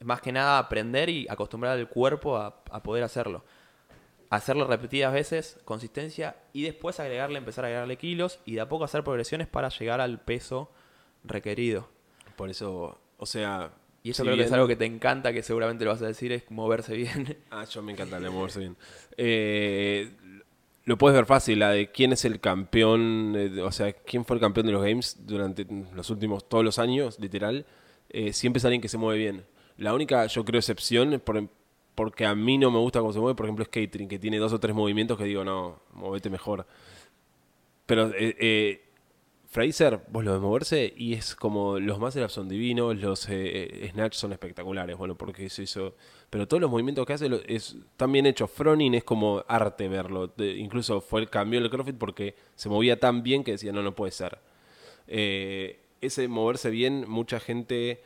[0.00, 3.44] más que nada aprender y acostumbrar al cuerpo a, a poder hacerlo.
[4.30, 8.82] Hacerlo repetidas veces, consistencia y después agregarle, empezar a agregarle kilos y de a poco
[8.82, 10.72] hacer progresiones para llegar al peso
[11.22, 11.93] requerido.
[12.36, 13.72] Por eso, o sea...
[14.02, 16.06] Y eso si creo que es algo que te encanta, que seguramente lo vas a
[16.06, 17.38] decir, es moverse bien.
[17.50, 18.76] Ah, yo me encanta de moverse bien.
[19.16, 20.10] Eh,
[20.84, 24.36] lo puedes ver fácil, la de quién es el campeón, eh, o sea, quién fue
[24.36, 27.64] el campeón de los games durante los últimos, todos los años, literal.
[28.10, 29.46] Eh, siempre es alguien que se mueve bien.
[29.78, 31.48] La única, yo creo, excepción, por-
[31.94, 34.36] porque a mí no me gusta cómo se mueve, por ejemplo, es Catering, que tiene
[34.36, 36.66] dos o tres movimientos que digo, no, movete mejor.
[37.86, 38.83] Pero eh,
[39.54, 43.88] Fraser, vos lo ves moverse y es como los más son divinos, los eh, eh,
[43.92, 45.94] Snatch son espectaculares, bueno, porque se hizo.
[46.28, 48.50] Pero todos los movimientos que hace es, están bien hechos.
[48.50, 50.32] Fronin es como arte verlo.
[50.38, 53.94] Incluso fue el cambio del CrossFit porque se movía tan bien que decía, no, no
[53.94, 54.40] puede ser.
[55.06, 58.02] Eh, ese moverse bien, mucha gente.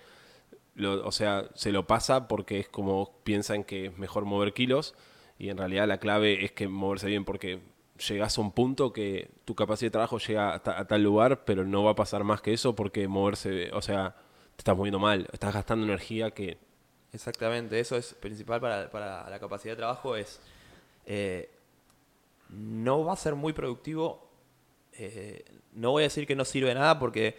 [0.74, 4.94] lo- o sea, se lo pasa porque es como piensan que es mejor mover kilos
[5.38, 7.60] y en realidad la clave es que moverse bien porque
[7.98, 11.64] llegas a un punto que tu capacidad de trabajo llega a, a tal lugar, pero
[11.64, 14.14] no va a pasar más que eso porque moverse, o sea,
[14.56, 16.58] te estás moviendo mal, estás gastando energía que
[17.12, 20.40] Exactamente, eso es principal para, para la capacidad de trabajo, es
[21.06, 21.50] eh,
[22.50, 24.28] no va a ser muy productivo,
[24.92, 27.36] eh, no voy a decir que no sirve nada porque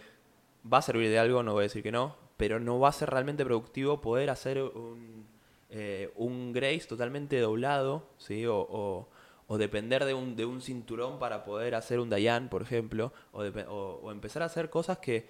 [0.70, 2.92] va a servir de algo, no voy a decir que no, pero no va a
[2.92, 5.26] ser realmente productivo poder hacer un,
[5.70, 8.46] eh, un Grace totalmente doblado, ¿sí?
[8.46, 9.08] O, o-
[9.52, 13.42] o depender de un, de un cinturón para poder hacer un Dayan, por ejemplo, o,
[13.42, 15.28] o- empezar a hacer cosas que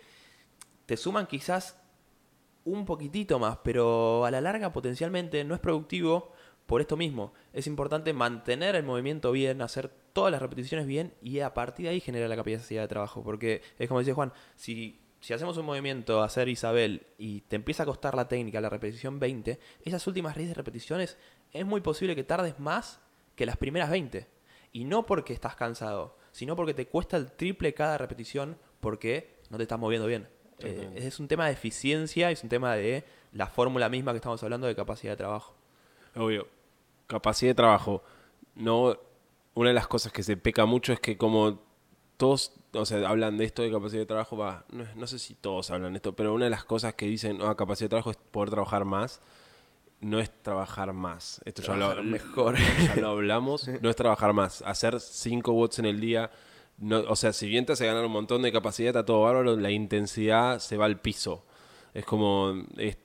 [0.84, 1.80] te suman quizás
[2.66, 6.32] un poquitito más, pero a la larga potencialmente no es productivo
[6.66, 7.32] por esto mismo.
[7.54, 11.92] Es importante mantener el movimiento bien, hacer todas las repeticiones bien y a partir de
[11.92, 13.22] ahí generar la capacidad de trabajo.
[13.22, 17.84] Porque es como dice Juan, si, si hacemos un movimiento hacer Isabel y te empieza
[17.84, 21.16] a costar la técnica, la repetición 20, esas últimas 10 repeticiones
[21.54, 23.00] es muy posible que tardes más
[23.40, 24.26] que las primeras 20.
[24.74, 29.56] Y no porque estás cansado, sino porque te cuesta el triple cada repetición porque no
[29.56, 30.28] te estás moviendo bien.
[30.58, 34.42] Eh, es un tema de eficiencia, es un tema de la fórmula misma que estamos
[34.42, 35.56] hablando de capacidad de trabajo.
[36.14, 36.48] Obvio.
[37.06, 38.02] Capacidad de trabajo.
[38.56, 38.94] No,
[39.54, 41.62] una de las cosas que se peca mucho es que como
[42.18, 45.34] todos, o sea, hablan de esto de capacidad de trabajo, va, no, no sé si
[45.34, 48.10] todos hablan de esto, pero una de las cosas que dicen, ah, capacidad de trabajo
[48.10, 49.22] es poder trabajar más,
[50.00, 51.40] no es trabajar más.
[51.44, 52.56] Esto ya lo, mejor.
[52.86, 54.62] ya lo hablamos, no es trabajar más.
[54.62, 56.30] Hacer 5 watts en el día,
[56.78, 59.56] no, o sea, si bien te hace ganar un montón de capacidad, está todo bárbaro,
[59.56, 61.44] la intensidad se va al piso.
[61.94, 62.96] Es como, es-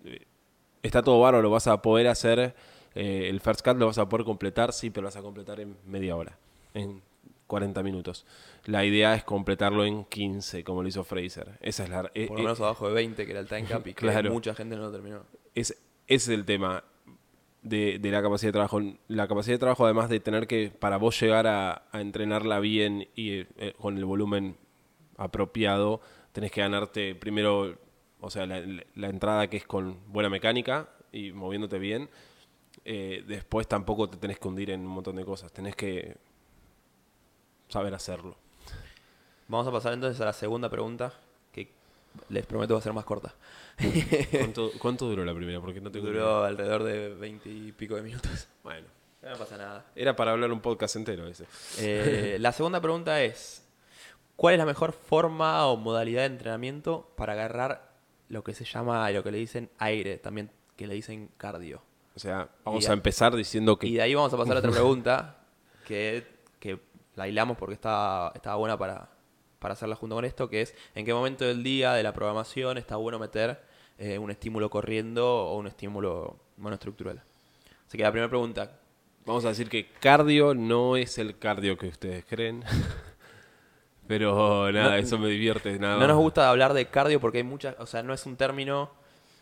[0.83, 2.55] está todo bárbaro, lo vas a poder hacer,
[2.95, 5.59] eh, el first cut lo vas a poder completar, sí, pero lo vas a completar
[5.59, 6.37] en media hora,
[6.73, 7.01] en
[7.47, 8.25] 40 minutos.
[8.65, 11.57] La idea es completarlo en 15, como lo hizo Fraser.
[11.61, 12.09] Esa es la...
[12.15, 13.95] eh, Por lo eh, menos abajo de 20, que era el time cap, y que
[14.01, 14.31] Claro.
[14.31, 15.23] mucha gente no lo terminó.
[15.53, 15.75] es,
[16.07, 16.83] ese es el tema
[17.65, 18.81] de, la capacidad de trabajo.
[19.07, 23.39] La capacidad de trabajo, además de tener que, para vos llegar a, entrenarla bien y
[23.57, 24.57] eh, con el volumen
[25.17, 27.77] apropiado, tenés que ganarte primero,
[28.19, 32.09] o sea, la, entrada que es con buena mecánica y moviéndote bien.
[32.83, 36.17] Eh, después tampoco te tenés que hundir en un montón de cosas, tenés que
[37.67, 38.37] saber hacerlo.
[39.47, 41.13] Vamos a pasar entonces a la segunda pregunta,
[42.29, 43.33] les prometo va a ser más corta.
[44.31, 45.59] ¿Cuánto, cuánto duró la primera?
[45.59, 46.21] Porque no tengo idea.
[46.21, 48.47] Duró alrededor de 20 y pico de minutos.
[48.63, 48.87] Bueno,
[49.21, 49.85] No pasa nada.
[49.95, 51.45] era para hablar un podcast entero ese.
[51.79, 53.63] Eh, la segunda pregunta es,
[54.35, 57.93] ¿cuál es la mejor forma o modalidad de entrenamiento para agarrar
[58.29, 61.81] lo que se llama, lo que le dicen aire, también que le dicen cardio?
[62.15, 64.59] O sea, vamos Y a empezar diciendo que Y de ahí vamos a pasar a
[64.59, 65.43] otra pregunta,
[65.85, 66.25] que,
[66.59, 66.79] que
[67.15, 69.09] la hilamos porque está, estaba buena para,
[69.59, 72.77] para hacerla junto con esto, que es en qué momento del día de la programación
[72.77, 73.61] está bueno meter
[73.97, 77.21] eh, un estímulo corriendo o un estímulo monoestructural.
[77.87, 78.79] Así que la primera pregunta,
[79.25, 82.63] Vamos a decir que cardio no es el cardio que ustedes creen.
[84.07, 85.79] Pero nada, No- eso me divierte.
[85.79, 85.97] Nada.
[85.99, 88.91] no nos gusta hablar de cardio porque hay muchas, o sea, no es un término,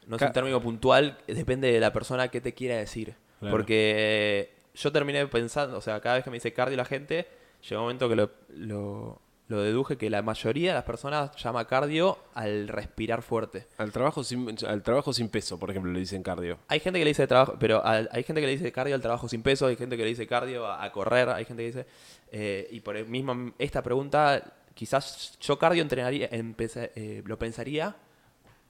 [0.08, 3.16] no es Ca- un término puntual, depende de la persona que te quiera decir.
[3.40, 3.52] Claro.
[3.58, 7.28] Porque yo terminé pensando, o sea, cada vez que me dice cardio la gente,
[7.68, 9.22] llega un momento que lo, lo,
[9.54, 13.68] lo deduje que la mayoría de las personas llama cardio al respirar fuerte.
[13.78, 16.60] Al trabajo, sin, al trabajo sin peso, por ejemplo, le dicen cardio.
[16.68, 19.02] Hay gente que le dice trabajo, pero al- hay gente que le dice cardio al
[19.02, 21.68] trabajo sin peso, hay gente que le dice cardio a, a correr, hay gente que
[21.68, 21.86] dice
[22.32, 27.96] eh, y por el mismo esta pregunta quizás yo cardio entrenaría eh, lo pensaría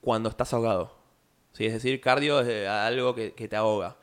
[0.02, 0.96] cuando estás ahogado.
[1.54, 1.66] ¿sí?
[1.66, 3.96] Es decir, cardio es eh, algo que, que te ahoga.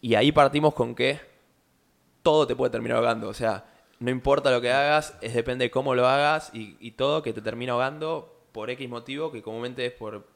[0.00, 1.20] Y ahí partimos con que
[2.22, 3.28] todo te puede terminar ahogando.
[3.28, 3.64] O sea,
[4.02, 7.40] no importa lo que hagas, es depende de cómo lo hagas y, todo que te
[7.40, 10.26] termina ahogando por X motivo, que comúnmente es por,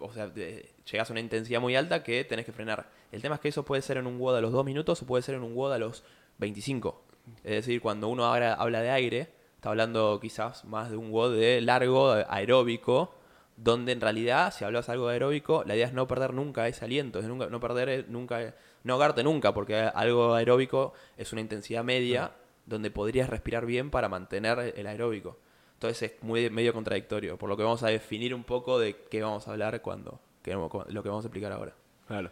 [0.00, 2.90] o sea, de- llegas a una intensidad muy alta que tenés que frenar.
[3.12, 5.06] El tema es que eso puede ser en un WOD a los 2 minutos o
[5.06, 6.02] puede ser en un WOD a los
[6.38, 7.00] 25.
[7.44, 11.36] Es decir, cuando uno habla, habla de aire, está hablando quizás más de un WOD
[11.36, 13.14] de largo, aeróbico,
[13.56, 16.84] donde en realidad, si hablas algo de aeróbico, la idea es no perder nunca ese
[16.84, 21.40] aliento, es nunca, no perder eh, nunca, no ahogarte nunca, porque algo aeróbico es una
[21.40, 22.32] intensidad media
[22.66, 25.38] donde podrías respirar bien para mantener el aeróbico.
[25.74, 29.20] Entonces es muy medio contradictorio, por lo que vamos a definir un poco de qué
[29.22, 31.72] vamos a hablar cuando, que, lo que vamos a explicar ahora.
[32.06, 32.30] Claro.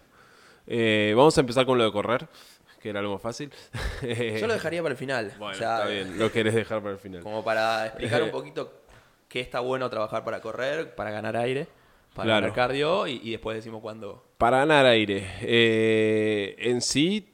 [0.67, 2.29] Eh, vamos a empezar con lo de correr,
[2.81, 3.51] que era algo más fácil.
[4.39, 5.33] Yo lo dejaría para el final.
[5.39, 7.23] Bueno, o sea, está bien, lo querés dejar para el final.
[7.23, 8.73] Como para explicar un poquito
[9.29, 11.67] qué está bueno trabajar para correr, para ganar aire,
[12.15, 12.41] para Claro.
[12.43, 14.25] ganar cardio y, y después decimos cuándo.
[14.39, 17.33] Para ganar aire, eh, en sí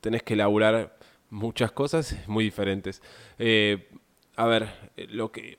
[0.00, 0.96] tenés que elaborar
[1.30, 3.02] muchas cosas muy diferentes.
[3.38, 3.88] Eh,
[4.36, 5.58] a ver, eh, lo que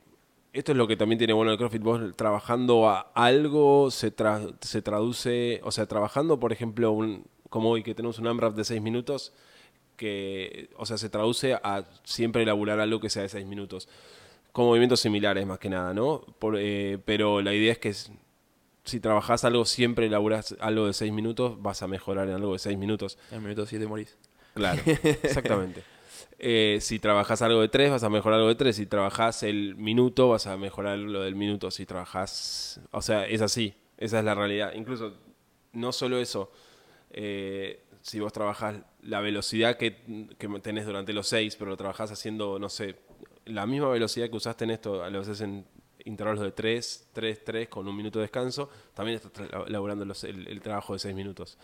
[0.53, 1.81] esto es lo que también tiene bueno el CrossFit.
[1.81, 7.69] Vos trabajando a algo se, tra- se traduce, o sea, trabajando, por ejemplo, un, como
[7.71, 9.33] hoy que tenemos un AMRAP de 6 minutos,
[9.95, 13.87] que, o sea, se traduce a siempre elaborar algo que sea de 6 minutos.
[14.51, 16.25] Con movimientos similares más que nada, ¿no?
[16.57, 17.93] Eh, pero la idea es que
[18.83, 22.59] si trabajás algo, siempre elaborás algo de 6 minutos, vas a mejorar en algo de
[22.59, 23.17] 6 minutos.
[23.29, 24.17] En el minuto 7 morís.
[24.53, 24.81] Claro,
[25.23, 25.83] exactamente.
[26.39, 28.75] Eh, si trabajas algo de 3, vas a mejorar algo de 3.
[28.75, 31.69] Si trabajas el minuto, vas a mejorar lo del minuto.
[31.71, 32.81] Si trabajas.
[32.91, 33.73] O sea, es así.
[33.97, 34.73] Esa es la realidad.
[34.73, 35.13] Incluso,
[35.73, 36.51] no solo eso.
[37.11, 39.97] eh, si vos trabajas la velocidad que,
[40.39, 42.95] que tenés durante los 6, pero lo trabajás haciendo, no sé,
[43.45, 45.65] la misma velocidad que usaste en esto, lo haces en
[46.05, 50.47] intervalos de 3, 3, 3, con un minuto de descanso, también estás elaborando los- el,
[50.47, 51.59] el trabajo de 6 minutos.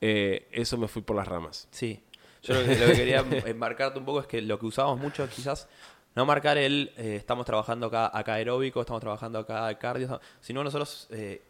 [0.00, 1.68] Eh, eso me fui por las ramas.
[1.70, 2.02] Sí.
[2.42, 5.28] Yo lo que, lo que quería enmarcarte un poco es que lo que usamos mucho
[5.28, 5.68] quizás
[6.14, 11.06] no marcar el eh, estamos trabajando acá, acá aeróbico, estamos trabajando acá cardio, sino nosotros
[11.10, 11.42] eh,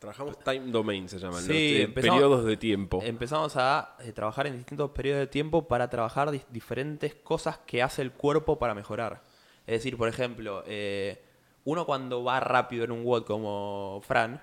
[0.00, 1.42] Trabajamos time domain, se llaman.
[1.42, 3.02] Sí, periodos de tiempo.
[3.04, 8.00] empezamos a eh, trabajar en distintos periodos de tiempo para trabajar diferentes cosas que hace
[8.00, 9.22] el cuerpo para mejorar.
[9.66, 11.22] Es decir, por ejemplo, eh,
[11.64, 14.42] uno cuando va rápido en un WOD como Fran,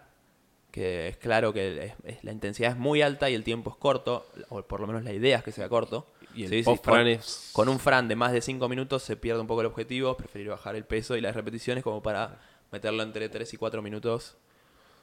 [0.71, 3.75] que es claro que es- es- la intensidad es muy alta y el tiempo es
[3.77, 6.07] corto, o por lo menos la idea es que sea corto.
[6.35, 9.15] Y el post con- Fran es- Con un Fran de más de 5 minutos se
[9.15, 12.39] pierde un poco el objetivo, preferir bajar el peso y las repeticiones como para
[12.71, 14.37] meterlo entre 3 y 4 minutos.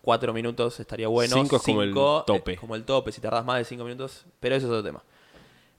[0.02, 1.34] 4 minutos estaría bueno.
[1.34, 2.52] Cinco es como el tope.
[2.52, 5.02] es como el tope, si tardás más de 5 minutos, pero eso es otro tema.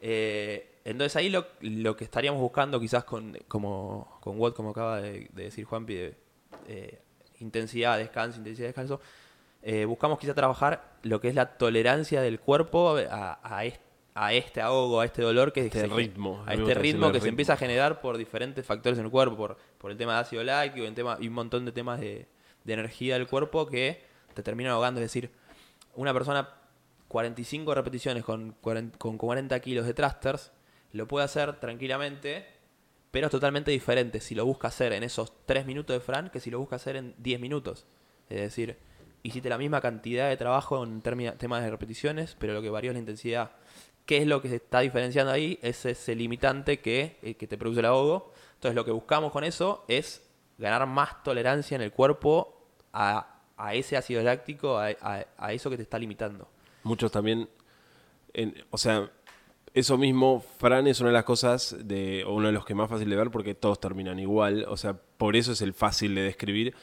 [0.02, 5.02] Eh, entonces ahí lo, lo que estaríamos buscando quizás con, como, con Watt, como acaba
[5.02, 6.16] de, de decir Juanpi, de
[6.68, 7.00] eh,
[7.40, 9.00] intensidad, descanso, intensidad, descanso,
[9.68, 13.82] eh, buscamos quizás trabajar lo que es la tolerancia del cuerpo a, a, est-
[14.14, 16.44] a este ahogo, a este dolor que Este se- ritmo.
[16.46, 19.58] A este ritmo que se empieza a generar por diferentes factores en el cuerpo, por,
[19.78, 22.28] por el tema de ácido láctico, tema, y un montón de temas de,
[22.64, 24.04] de energía del cuerpo que
[24.36, 25.02] te terminan ahogando.
[25.02, 25.32] Es decir,
[25.96, 26.48] una persona
[27.08, 30.52] 45 repeticiones con 40, con 40 kilos de thrusters
[30.92, 32.46] lo puede hacer tranquilamente,
[33.12, 36.40] pero es totalmente diferente si lo busca hacer en esos 3 minutos de Fran que
[36.40, 37.86] si lo busca hacer en 10 minutos.
[38.30, 38.78] Es decir,
[39.28, 42.96] hiciste la misma cantidad de trabajo en temas de repeticiones, pero lo que varió es
[42.96, 43.52] la intensidad.
[44.06, 45.58] ¿Qué es lo que se está diferenciando ahí?
[45.64, 48.32] Es ese limitante que, eh, que te produce el ahogo.
[48.54, 50.22] Entonces lo que buscamos con eso es
[50.58, 54.90] ganar más tolerancia en el cuerpo a, a ese ácido láctico, a,
[55.40, 56.48] a- eso que te está limitando.
[56.84, 57.50] Muchos también.
[58.70, 59.10] o sea,
[59.74, 62.90] eso mismo, Fran es una de las cosas, de, o uno de los que más
[62.90, 64.66] fácil de ver porque todos terminan igual.
[64.70, 66.76] O sea, por eso es el fácil de describir.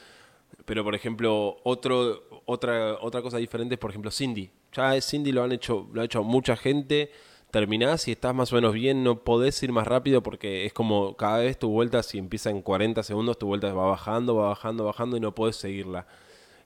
[0.65, 4.49] Pero, por ejemplo, otro, otra, otra cosa diferente es, por ejemplo, Cindy.
[4.71, 7.11] Ya Cindy lo han hecho, lo ha hecho mucha gente.
[7.51, 11.15] Terminás y estás más o menos bien, no podés ir más rápido porque es como
[11.15, 14.85] cada vez tu vuelta, si empieza en 40 segundos, tu vuelta va bajando, va bajando,
[14.85, 16.07] bajando y no podés seguirla.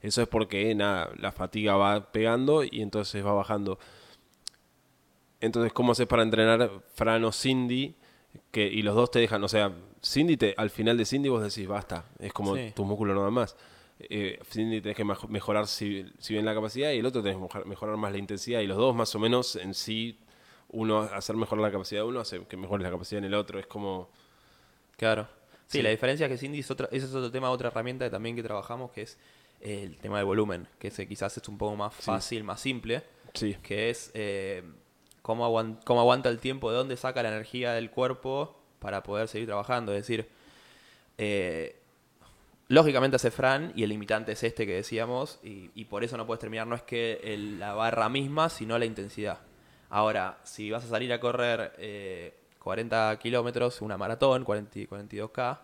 [0.02, 3.80] Eso es porque, nada, la fatiga va pegando y entonces va bajando.
[5.42, 7.96] Entonces, ¿cómo haces para entrenar Fran o Cindy?
[8.52, 9.74] Que, y los dos te dejan, o sea,
[10.04, 12.72] Cindy, te, al final de Cindy vos decís, basta, es como Sí.
[12.76, 13.56] tu músculo nada más.
[14.00, 17.38] Eh, Cindy tenés que mej- mejorar si, si bien la capacidad y el otro tenés
[17.52, 20.20] que mejorar, más la intensidad y los dos más o menos en sí,
[20.70, 23.60] uno hacer mejorar la capacidad de uno hace que mejore la capacidad en el otro,
[23.60, 24.10] es como...
[24.98, 25.28] Claro.
[25.68, 25.82] Sí, Sí.
[25.82, 28.44] la diferencia es que Cindy es otra, ese es otro tema, otra herramienta también que
[28.44, 29.18] trabajamos, que es
[29.62, 33.56] el tema del volumen, que ese quizás es un poco más fácil, más simple, Sí,
[33.64, 34.64] que es eh,
[35.22, 39.92] cómo aguanta el tiempo, de dónde saca la energía del cuerpo para poder seguir trabajando.
[39.94, 40.28] Es decir,
[41.18, 41.76] eh,
[42.70, 46.26] lógicamente hace Fran y el limitante es este que decíamos y, y por eso no
[46.26, 49.40] puedes terminar, no es que el- la barra misma, sino la intensidad.
[49.90, 55.60] Ahora, si vas a salir a correr eh, 40 kilómetros, una maratón, 40, y 42K,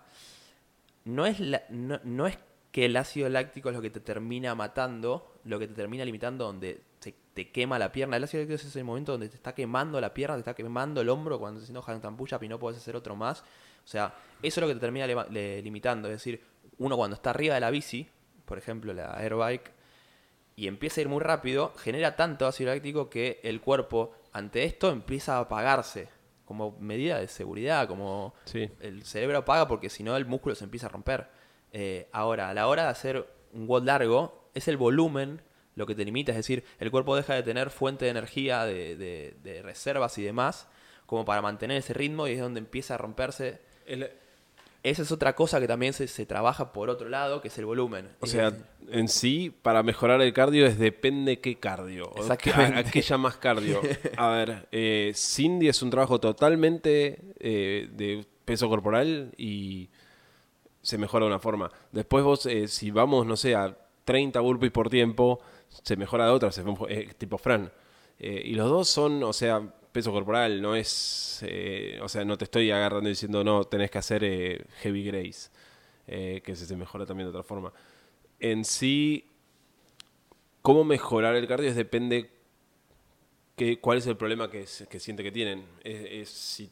[1.06, 1.40] no es,
[1.70, 2.38] no, no es
[2.72, 6.46] que el ácido láctico es lo que te termina matando, lo que te termina limitando
[6.46, 8.16] donde se te quema la pierna.
[8.16, 11.02] El ácido láctico es ese momento donde te está quemando la pierna, te está quemando
[11.02, 13.42] el hombro cuando estás haciendo handstand push-up y no puedes hacer otro más.
[13.42, 15.06] O sea, eso es lo que te termina
[15.62, 16.08] limitando.
[16.08, 16.42] Es decir,
[16.78, 18.08] uno cuando está arriba de la bici,
[18.46, 19.72] por ejemplo la airbike,
[20.56, 24.92] y empieza a ir muy rápido, genera tanto ácido láctico que el cuerpo ante esto
[24.92, 26.08] empieza a apagarse
[26.46, 28.70] como medida de seguridad, como Sí.
[28.80, 31.28] el cerebro apaga porque si no el músculo se empieza a romper.
[31.72, 35.42] Eh, ahora, a la hora de hacer un WOD largo, es el volumen
[35.76, 38.96] lo que te limita, es decir, el cuerpo deja de tener fuente de energía, de,
[38.96, 40.68] de- de reservas y demás,
[41.08, 43.60] como para mantener ese ritmo y es donde empieza a romperse.
[43.88, 44.12] El-
[44.84, 47.66] Esa es otra cosa que también se, se trabaja por otro lado, que es el
[47.66, 48.10] volumen.
[48.20, 48.52] o Es sea,
[48.90, 52.12] en sí, para mejorar el cardio es depende qué cardio.
[52.18, 52.78] Exactamente.
[52.78, 53.82] ¿A, a qué llamas cardio?
[54.18, 59.90] A ver, eh, Cindy es un trabajo totalmente eh, de peso corporal y
[60.82, 61.72] se mejora de una forma.
[61.94, 66.32] Después vos, eh, si vamos, no sé, a 30 burpees por tiempo, se mejora de
[66.32, 67.72] otra, se, eh, tipo Fran.
[68.20, 69.62] Eh, y los dos son, o sea,
[69.94, 74.00] peso corporal, no es, eh, o sea, no te estoy agarrando diciendo, no, tenés que
[74.00, 75.50] hacer eh, heavy grace,
[76.08, 77.72] eh, que se, se mejora también de otra forma.
[78.40, 79.26] En sí,
[80.62, 82.32] cómo mejorar el cardio depende
[83.56, 85.64] que, cuál es el problema que, que siente que tienen.
[85.84, 86.72] Es, es si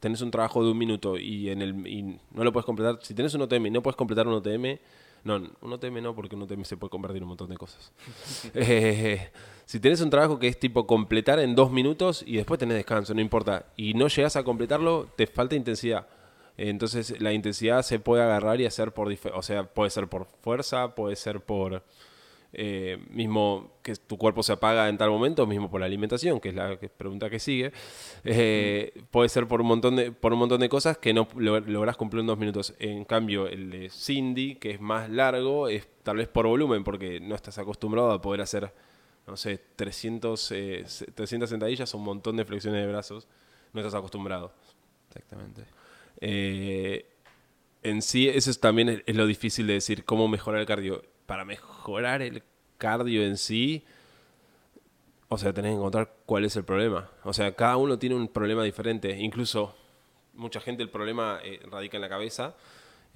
[0.00, 3.14] tenés un trabajo de un minuto y, en el, y no lo puedes completar, si
[3.14, 4.78] tenés un OTM y no puedes completar un OTM,
[5.24, 7.92] no, un OTM no, porque un OTM se puede convertir en un montón de cosas.
[8.54, 9.30] Eh,
[9.66, 13.12] si tenés un trabajo que es tipo completar en dos minutos y después tenés descanso,
[13.12, 16.06] no importa, y no llegas a completarlo, te falta intensidad.
[16.56, 20.94] Entonces la intensidad se puede agarrar y hacer por, o sea, puede ser por fuerza,
[20.94, 21.82] puede ser por
[22.52, 26.48] eh, mismo que tu cuerpo se apaga en tal momento, mismo por la alimentación, que
[26.50, 27.72] es la pregunta que sigue,
[28.24, 31.60] eh, puede ser por un montón de por un montón de cosas que no lo-
[31.60, 32.74] lográs cumplir en dos minutos.
[32.78, 37.20] En cambio, el de Cindy, que es más largo, es tal vez por volumen, porque
[37.20, 38.72] no estás acostumbrado a poder hacer,
[39.26, 40.84] no sé, 300, eh,
[41.14, 43.26] 300 sentadillas o un montón de flexiones de brazos,
[43.72, 44.52] no estás acostumbrado.
[45.08, 45.64] Exactamente.
[46.20, 47.06] Eh,
[47.82, 51.02] en sí, eso es también es, es lo difícil de decir cómo mejorar el cardio.
[51.26, 52.42] Para mejorar el
[52.78, 53.84] cardio en sí,
[55.28, 57.10] o sea, tenés que encontrar cuál es el problema.
[57.24, 59.16] O sea, cada uno tiene un problema diferente.
[59.18, 59.74] Incluso,
[60.34, 62.54] mucha gente el problema eh, radica en la cabeza.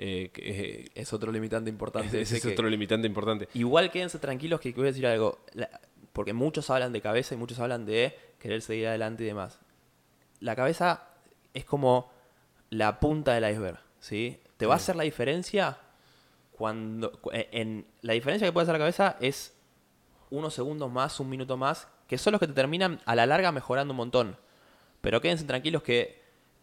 [0.03, 2.23] eh, que, eh, Es otro limitante importante.
[2.23, 3.49] ese es que- otro limitante importante.
[3.53, 5.41] Igual quédense tranquilos que voy a decir algo.
[5.53, 5.79] La-
[6.21, 9.59] porque muchos hablan de cabeza y muchos hablan de querer seguir adelante y demás.
[10.41, 11.05] La cabeza
[11.55, 12.11] es como
[12.69, 14.39] la punta del iceberg, ¿sí?
[14.59, 15.79] Te va a hacer la diferencia
[16.53, 17.11] cuando...
[17.23, 19.55] cu- eh, En, la diferencia que puede hacer la cabeza es
[20.29, 23.51] unos segundos más, un minuto más, que son los que te terminan a la larga
[23.51, 24.37] mejorando un montón.
[25.01, 26.21] Pero quédense tranquilos que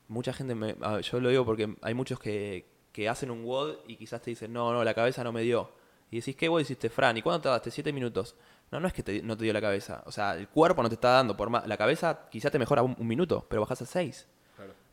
[0.08, 3.96] mucha gente, me, yo lo digo porque hay muchos que, que hacen un WOD y
[3.96, 5.72] quizás te dicen, no, no, la cabeza no me dio.
[6.12, 7.18] Y decís, ¿qué WOD hiciste, Fran?
[7.18, 7.72] ¿Y cuándo te daste?
[7.72, 8.36] Siete minutos.
[8.72, 10.04] No, no es que te- no te dio la cabeza.
[10.06, 11.38] O sea, el cuerpo no te está dando.
[11.38, 14.28] por más La cabeza quizás te mejora un, un minuto, pero bajás a seis.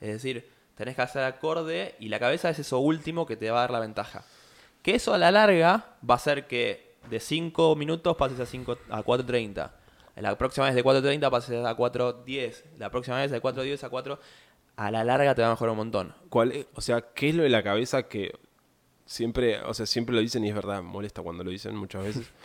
[0.00, 3.58] Es decir, tenés que hacer acorde y la cabeza es eso último que te va
[3.58, 4.24] a dar la ventaja.
[4.82, 8.78] Que eso a la larga va a hacer que de 5 minutos pases a, 5,
[8.90, 9.70] a 4.30.
[10.16, 12.62] La próxima vez de 4.30 pases a 4.10.
[12.78, 14.18] La próxima vez de 4.10 a 4.
[14.76, 16.14] A la larga te va a mejorar un montón.
[16.28, 18.32] ¿Cuál es- o sea, ¿qué es lo de la cabeza que
[19.06, 22.30] siempre, o sea, siempre lo dicen y es verdad, molesta cuando lo dicen muchas veces?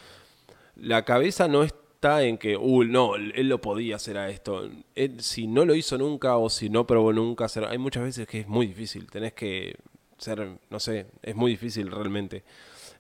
[0.82, 4.70] la cabeza no está en que, uh, no, él lo podía hacer a esto.
[4.96, 8.28] Él, si no lo hizo nunca o si no probó nunca hacer, hay muchas veces
[8.28, 9.76] que es muy difícil, tenés que
[10.18, 12.44] ser, no sé, es muy difícil realmente.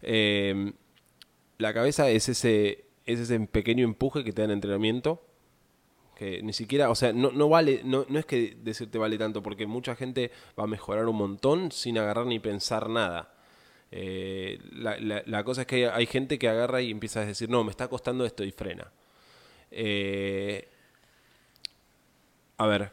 [0.01, 0.73] Eh,
[1.57, 5.21] la cabeza es ese, es ese pequeño empuje que te da en entrenamiento
[6.19, 9.41] que ni siquiera, o sea, no, no vale, no, no es que decirte vale tanto,
[9.41, 13.33] porque mucha gente va a mejorar un montón sin agarrar ni pensar nada.
[13.91, 17.71] Eh, la, cosa es que hay gente que agarra y empieza a decir, no, me
[17.71, 18.91] está costando esto y frena.
[19.71, 20.67] Eh,
[22.57, 22.91] a ver,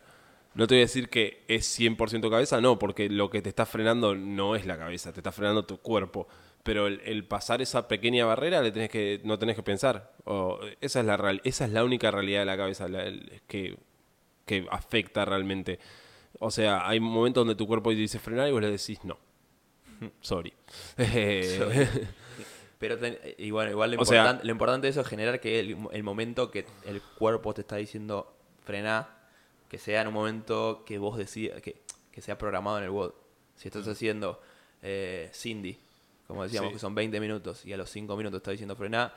[0.55, 3.67] no te voy a decir que es 100% cabeza, no, porque lo que te está
[3.67, 6.29] frenando no es la cabeza, te está frenando tu cuerpo.
[6.63, 10.13] Pero el, pasar esa pequeña barrera le tenés que, no tenés que pensar.
[10.81, 13.13] Esa, es la real, esa es la única realidad de la cabeza la-
[13.47, 13.77] que,
[14.47, 15.79] que afecta realmente.
[16.41, 19.19] O sea, hay momentos donde tu cuerpo dice frenar y vos le decís no.
[20.21, 20.53] Sorry.
[22.79, 25.41] Pero ten- y bueno, igual lo, O sea- importan- lo importante de eso es generar
[25.41, 29.09] que el, el momento que el cuerpo te está diciendo frená,
[29.71, 31.81] que sea en un momento que vos decidas, que,
[32.13, 33.13] que sea programado en el WOD.
[33.57, 34.41] Si estás haciendo
[34.83, 35.79] eh, Cindy
[36.27, 36.75] como decíamos Sí.
[36.75, 39.13] que son 20 minutos y a los 5 minutos está diciendo frená,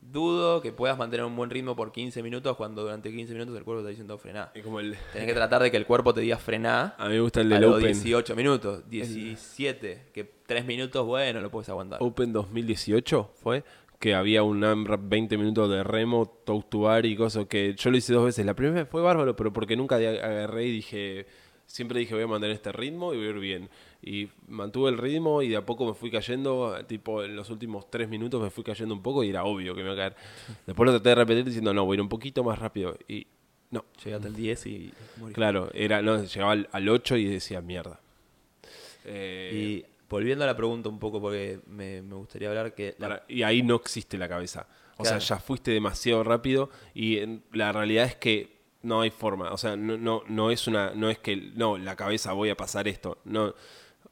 [0.00, 3.64] dudo que puedas mantener un buen ritmo por 15 minutos cuando durante 15 minutos el
[3.64, 4.50] cuerpo está diciendo frená.
[4.54, 7.14] Es como el, Tenés que tratar de que el cuerpo te diga frená a mí
[7.14, 7.92] me gusta el del los Open.
[7.92, 12.02] 18 minutos, 17, que 3 minutos, bueno, lo puedes aguantar.
[12.02, 13.64] Open 2018 fue
[13.98, 17.90] que había un AMRAP 20 minutos de remo, talk to bar y cosas que yo
[17.90, 18.46] lo hice dos veces.
[18.46, 21.26] La primera vez fue bárbaro, pero porque nunca agarré y dije,
[21.66, 23.70] siempre dije voy a mantener este ritmo y voy a ir bien.
[24.02, 27.90] Y mantuve el ritmo y de a poco me fui cayendo, tipo en los últimos
[27.90, 30.16] tres minutos me fui cayendo un poco y era obvio que me iba a caer.
[30.66, 32.96] Después lo traté de repetir diciendo, no, voy a ir un poquito más rápido.
[33.08, 33.26] Y
[33.70, 35.34] no, Llegaste al 10 y morís.
[35.34, 38.00] claro, era, no, llegaba al, al 8 y decía mierda.
[39.04, 39.50] Eh,
[39.86, 42.94] Y volviendo a la pregunta un poco, porque me, me gustaría hablar que...
[42.98, 44.66] la- Para- y ahí no existe la cabeza.
[44.96, 45.20] O Claro.
[45.20, 49.52] sea, ya fuiste demasiado rápido y en- la realidad es que no hay forma.
[49.52, 52.56] O sea, no, no, no es una, no es que no, la cabeza voy a
[52.56, 53.18] pasar esto.
[53.24, 53.54] No,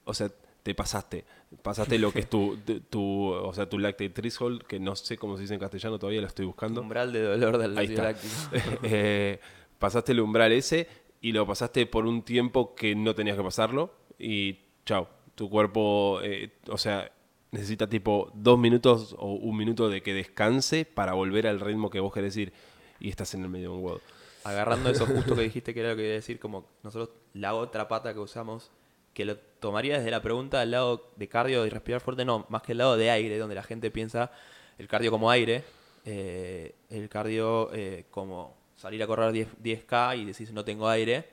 [0.08, 0.30] o sea,
[0.62, 1.24] te pasaste.
[1.62, 2.58] Pasaste lo que es tu,
[2.90, 6.20] tu, o sea, tu lactate threshold, que no sé cómo se dice en castellano, todavía
[6.20, 6.80] lo estoy buscando.
[6.80, 8.34] umbral de dolor del ácido láctico.
[8.82, 9.38] Eh,
[9.78, 10.88] pasaste el umbral ese
[11.20, 15.08] y lo pasaste por un tiempo que no tenías que pasarlo y chao.
[15.34, 17.12] Tu cuerpo, eh, o sea,
[17.52, 22.00] necesita tipo dos minutos o un minuto de que descanse para volver al ritmo que
[22.00, 22.52] vos querés ir
[22.98, 24.00] y estás en el medio de un WOD.
[24.44, 27.54] Agarrando eso justo que dijiste que era lo que iba a decir, como nosotros la
[27.54, 28.70] otra pata que usamos,
[29.14, 32.62] que lo tomaría desde la pregunta del lado de cardio y respirar fuerte, no, más
[32.62, 34.30] que el lado de aire, donde la gente piensa
[34.78, 35.64] el cardio como aire,
[36.04, 41.28] eh, el cardio eh, como salir a correr 10, 10K y decís no tengo aire.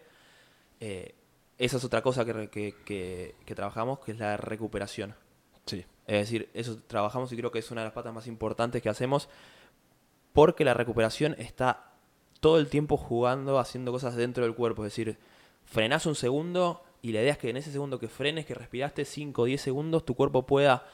[0.79, 1.13] Eh,
[1.57, 5.15] esa es otra cosa que, que- que trabajamos, que es la recuperación.
[5.65, 5.85] Sí.
[6.07, 8.89] Es decir, eso trabajamos y creo que es una de las patas más importantes que
[8.89, 9.29] hacemos
[10.33, 11.93] porque la recuperación está
[12.41, 14.85] todo el tiempo jugando, haciendo cosas dentro del cuerpo.
[14.85, 15.17] Es decir,
[15.63, 19.05] frenás un segundo y la idea es que en ese segundo que frenes, que respiraste
[19.05, 20.87] 5 o 10 segundos, tu cuerpo pueda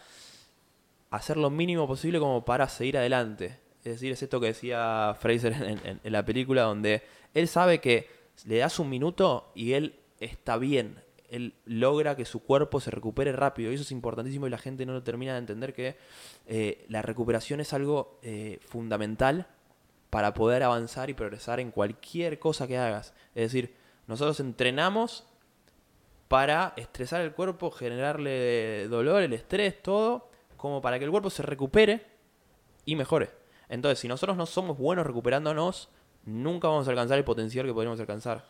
[1.10, 3.60] hacer lo mínimo posible como para seguir adelante.
[3.78, 5.54] Es decir, es esto que decía Fraser
[6.04, 7.02] en, la película, donde
[7.34, 8.10] él sabe que
[8.46, 11.02] le das un minuto y él está bien.
[11.30, 13.72] Él logra que su cuerpo se recupere rápido.
[13.72, 15.96] Y eso es importantísimo y la gente no lo termina de entender que
[16.46, 19.48] eh, la recuperación es algo eh, fundamental
[20.10, 23.14] para poder avanzar y progresar en cualquier cosa que hagas.
[23.34, 23.74] Es decir,
[24.08, 25.31] nosotros entrenamos
[26.32, 31.44] para estresar el cuerpo, generarle dolor, el estrés, todo, como para que el cuerpo se
[31.44, 32.06] recupere
[32.86, 33.32] y mejore.
[33.68, 35.90] Entonces, si nosotros no somos buenos recuperándonos,
[36.24, 38.46] nunca vamos a alcanzar el potencial que podríamos alcanzar.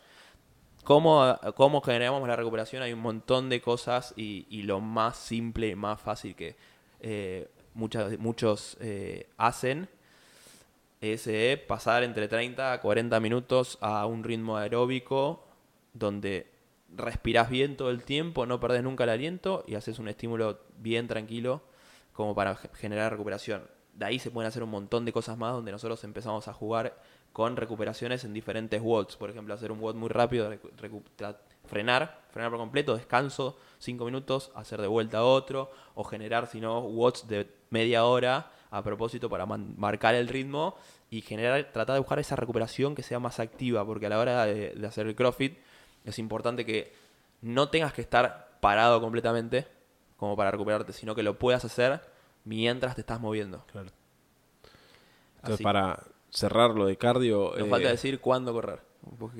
[0.84, 2.84] ¿Cómo, cómo generamos la recuperación?
[2.84, 6.54] Hay un montón de cosas y, lo más simple y más fácil que
[7.00, 9.88] eh, muchas, muchos eh, hacen
[11.00, 15.44] es eh, pasar entre 30 a 40 minutos a un ritmo aeróbico
[15.94, 16.51] donde
[16.96, 21.08] respirás bien todo el tiempo, no perdés nunca el aliento y haces un estímulo bien
[21.08, 21.62] tranquilo
[22.12, 23.62] como para ge- generar recuperación.
[23.94, 26.96] De ahí se pueden hacer un montón de cosas más donde nosotros empezamos a jugar
[27.32, 29.16] con recuperaciones en diferentes watts.
[29.16, 30.50] Por ejemplo, hacer un watt muy rápido,
[31.66, 36.80] frenar, frenar por completo, descanso, 5 minutos, hacer de vuelta otro, o generar, si no,
[36.80, 40.76] watts de media hora a propósito para marcar el ritmo
[41.10, 44.46] y generar, tratar de buscar esa recuperación que sea más activa, porque a la hora
[44.46, 45.58] de, de hacer el CrossFit
[46.04, 46.92] es importante que
[47.40, 49.66] no tengas que estar parado completamente
[50.16, 52.00] como para recuperarte, sino que lo puedas hacer
[52.44, 53.64] mientras te estás moviendo.
[53.72, 53.88] Claro.
[55.36, 55.64] Entonces, Así.
[55.64, 56.00] para
[56.30, 57.52] cerrar lo de cardio.
[57.56, 58.80] Nos eh, falta decir cuándo correr.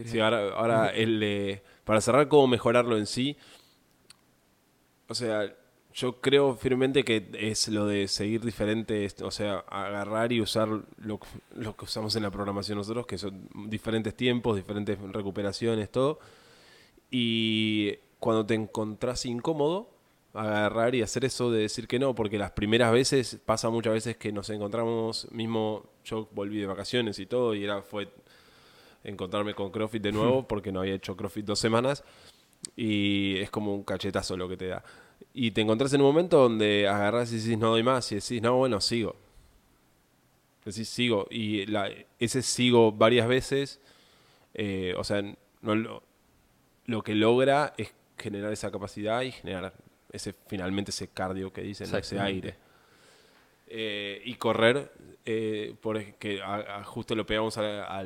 [0.05, 3.37] Sí, ahora, ahora el, eh, para cerrar cómo mejorarlo en sí,
[5.09, 5.55] o sea,
[5.95, 11.21] yo creo firmemente que es lo de seguir diferentes, o sea, agarrar y usar lo,
[11.55, 16.19] lo que usamos en la programación nosotros, que son diferentes tiempos, diferentes recuperaciones, todo.
[17.13, 19.91] Y cuando te encontrás incómodo,
[20.33, 24.17] agarrar y hacer eso de decir que no, porque las primeras veces, pasa muchas veces
[24.17, 28.09] que nos encontramos, mismo yo volví de vacaciones y todo, y era, fue
[29.05, 32.03] encontrarme con CrossFit de nuevo porque no había hecho CrossFit dos semanas
[32.77, 34.83] y es como un cachetazo lo que te da.
[35.35, 38.41] Y te encontrás en un momento donde agarrás y decís no doy más y decís
[38.41, 39.17] no, bueno, sigo.
[40.65, 41.27] Decís sigo.
[41.31, 43.81] Y la, ese sigo varias veces,
[44.55, 45.23] eh, o sea,
[45.61, 46.03] no
[46.87, 49.75] lo, que logra es generar esa capacidad y generar
[50.13, 52.57] ese finalmente ese cardio que dicen, ese aire.
[53.67, 54.93] Eh, y correr,
[55.25, 58.03] eh, porque a, a- justo lo pegamos a,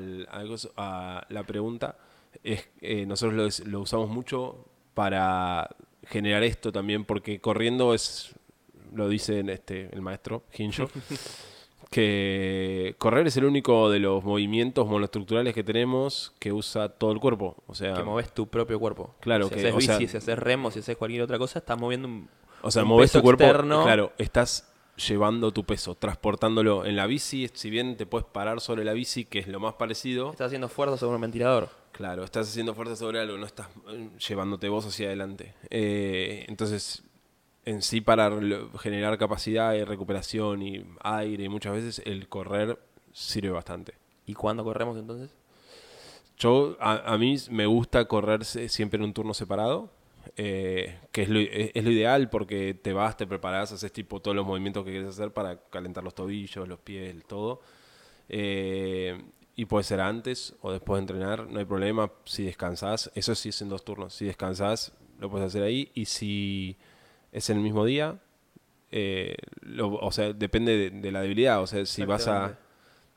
[1.29, 1.97] la pregunta,
[2.45, 4.65] es eh, nosotros lo, usamos mucho
[4.95, 5.69] para
[6.05, 8.33] generar esto también, porque corriendo es,
[8.95, 10.89] lo dice este, el maestro Hincho,
[11.91, 17.21] que correr es el único de los movimientos monoestructurales que tenemos que usa todo el
[17.21, 17.57] cuerpo.
[17.67, 19.15] O sea, que moves tu propio cuerpo.
[19.21, 21.59] Claro, si que, haces o bici, sea- si haces remo, si haces cualquier otra cosa,
[21.61, 22.29] estás moviendo un,
[22.63, 23.45] O sea, un moves peso tu cuerpo.
[23.45, 23.83] externo.
[23.85, 24.73] Claro, estás
[25.09, 27.49] llevando tu peso, transportándolo en la bici.
[27.53, 30.31] Si bien te puedes parar sobre la bici, que es lo más parecido.
[30.31, 31.69] Estás haciendo fuerza sobre un ventilador.
[31.93, 35.55] Claro, estás haciendo fuerza sobre algo, no estás eh, llevándote vos hacia adelante.
[35.71, 37.03] Eh, entonces,
[37.67, 38.31] en sí, para
[38.79, 42.79] generar capacidad y recuperación y aire, muchas veces el correr
[43.13, 43.95] sirve bastante.
[44.25, 45.37] ¿Y cuándo corremos entonces?
[46.39, 49.91] Yo, a, a mí me gusta correr siempre en un turno separado,
[50.37, 54.21] eh, que es lo, es, es lo ideal porque te vas, te preparas, haces tipo
[54.21, 57.61] todos los movimientos que quieres hacer para calentar los tobillos, los pies, todo.
[58.29, 59.21] Eh,
[59.55, 62.13] y puede ser antes o después de entrenar, no hay problema.
[62.25, 64.15] Si descansás, eso sí es en dos turnos.
[64.15, 65.91] Si descansás, lo puedes hacer ahí.
[65.95, 66.77] Y si
[67.37, 68.19] es el mismo día,
[68.91, 71.61] eh, lo- o sea, depende de, de la debilidad.
[71.63, 72.59] O sea, si vas a.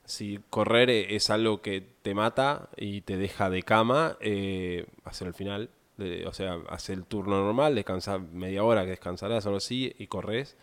[0.05, 5.33] Si correr es algo que te mata y te deja de cama, eh, hacer el
[5.33, 5.69] final.
[5.97, 10.07] de- o sea, hacer el turno normal, descansar media hora que descansarás algo así y
[10.07, 10.55] corres.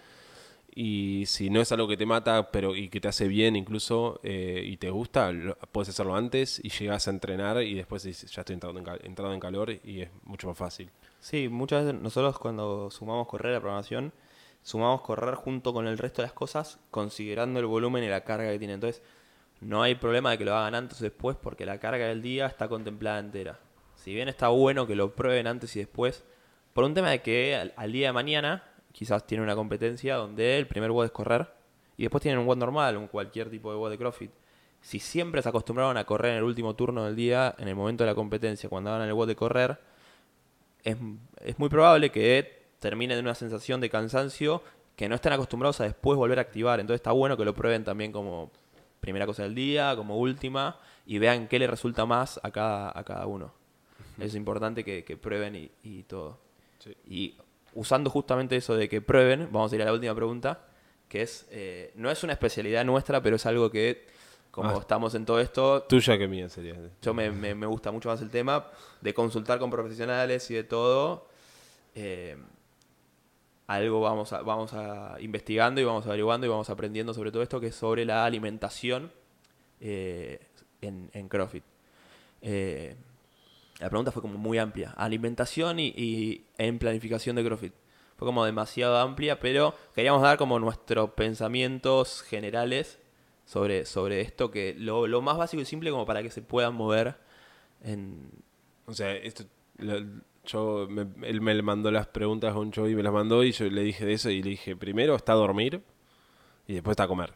[0.74, 4.18] Y si no es algo que te mata pero y que te hace bien incluso
[4.22, 8.30] eh, y te gusta, lo- puedes hacerlo antes y llegas a entrenar y después dices,
[8.30, 10.90] ya estoy entrado en, entrado en calor y es mucho más fácil.
[11.20, 14.12] Sí, muchas veces nosotros cuando sumamos correr a la programación,
[14.62, 18.50] sumamos correr junto con el resto de las cosas, considerando el volumen y la carga
[18.50, 18.74] que tiene.
[18.74, 19.02] Entonces,
[19.60, 22.46] no hay problema de que lo hagan antes o después, porque la carga del día
[22.46, 23.58] está contemplada entera.
[23.94, 26.24] Si bien está bueno que lo prueben antes y después,
[26.72, 30.66] por un tema de que al, día de mañana quizás tiene una competencia donde el
[30.66, 31.48] primer WOD es correr
[31.96, 34.30] y después tienen un WOD normal, un cualquier tipo de WOD de CrossFit.
[34.80, 38.04] Si siempre se acostumbraron a correr en el último turno del día, en el momento
[38.04, 39.78] de la competencia, cuando hagan el WOD de correr,
[40.82, 40.96] es,
[41.40, 44.62] es muy probable que terminen en una sensación de cansancio
[44.96, 46.80] que no estén acostumbrados a después volver a activar.
[46.80, 48.50] Entonces está bueno que lo prueben también como
[49.00, 53.04] primera cosa del día, como última, y vean qué le resulta más a cada, a
[53.04, 53.52] cada uno.
[54.18, 56.38] Es importante que, que prueben y, y todo.
[56.78, 56.96] Sí.
[57.06, 57.34] Y
[57.74, 60.66] usando justamente eso de que prueben, vamos a ir a la última pregunta,
[61.08, 64.06] que es, eh, no es una especialidad nuestra, pero es algo que,
[64.56, 64.78] como Ah.
[64.80, 66.74] estamos en todo esto, Tuya que mía sería.
[67.00, 68.66] yo me, me- me gusta mucho más el tema
[69.00, 71.28] de consultar con profesionales y de todo.
[71.94, 72.36] Eh,
[73.68, 77.60] algo vamos a, vamos a investigando y vamos averiguando y vamos aprendiendo sobre todo esto
[77.60, 79.10] que es sobre la alimentación
[79.80, 80.40] eh,
[80.80, 81.64] en, en CrossFit.
[82.42, 82.96] Eh,
[83.80, 84.92] la pregunta fue como muy amplia.
[84.96, 87.74] Alimentación y, y en planificación de CrossFit.
[88.16, 92.98] Fue como demasiado amplia, pero queríamos dar como nuestros pensamientos generales
[93.46, 96.74] sobre, sobre esto, que lo, lo más básico y simple como para que se puedan
[96.74, 97.16] mover
[97.82, 98.30] en...
[98.86, 99.44] O sea, esto,
[99.78, 100.04] lo-
[100.44, 103.52] yo, me- él me mandó las preguntas a un show y me las mandó y
[103.52, 105.82] yo le dije de eso y le dije, primero está a dormir
[106.66, 107.32] y después está a comer.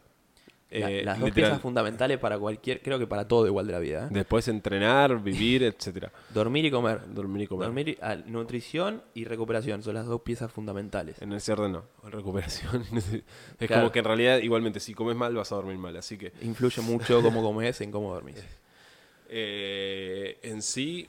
[0.71, 1.49] La- Eh, las dos literal.
[1.51, 4.05] piezas fundamentales para cualquier, creo que para todo igual de la vida.
[4.05, 4.07] ¿eh?
[4.09, 6.11] Después entrenar, vivir, etcétera.
[6.33, 7.01] Dormir y comer.
[7.13, 7.65] Dormir y comer.
[7.67, 11.21] Dormir, y- ah, nutrición y recuperación son las dos piezas fundamentales.
[11.21, 12.83] En el cierre no, recuperación.
[12.95, 13.81] es Claro.
[13.83, 15.95] como que en realidad, igualmente, si comes mal vas a dormir mal.
[15.97, 18.37] Así que Influye mucho cómo comes en cómo dormís.
[19.29, 21.07] eh, en sí,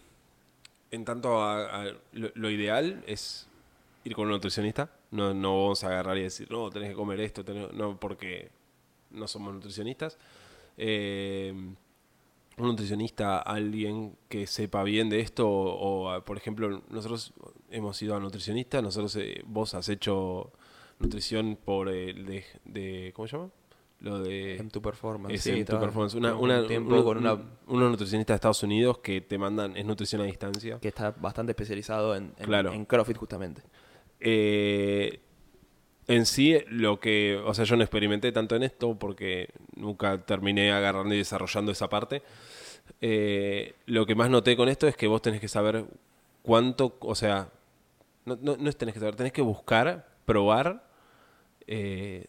[0.90, 3.46] en tanto a, a- lo, lo ideal es
[4.04, 4.90] ir con un nutricionista.
[5.10, 7.72] No, no vamos a agarrar y decir, no, tenés que comer esto, tenés-".
[7.72, 8.50] no, porque
[9.12, 10.18] no somos nutricionistas.
[10.76, 11.52] Eh,
[12.58, 17.32] un nutricionista, alguien que sepa bien de esto, o, o, por ejemplo, nosotros
[17.70, 20.52] hemos ido a nutricionistas, nosotros, eh, vos has hecho
[20.98, 23.50] nutrición por el de, de- ¿cómo se llama?
[24.00, 24.56] Lo de...
[24.56, 25.34] En tu performance.
[25.34, 26.14] Es sí, en tu performance.
[26.14, 29.86] Una, un tiempo con una un- unos nutricionistas de Estados Unidos que te mandan, es
[29.86, 30.78] nutrición a distancia.
[30.80, 32.72] que está bastante especializado en, en, Claro.
[32.72, 33.62] en CrossFit justamente.
[34.20, 35.20] Eh,
[36.09, 40.72] en sí, lo que, o sea, yo no experimenté tanto en esto porque nunca terminé
[40.72, 42.22] agarrando y desarrollando esa parte.
[43.00, 45.84] Eh, lo que más noté con esto es que vos tenés que saber
[46.42, 47.50] cuánto, o sea,
[48.24, 50.88] no, no, no es tenés que saber, tenés que buscar, probar
[51.66, 52.26] eh,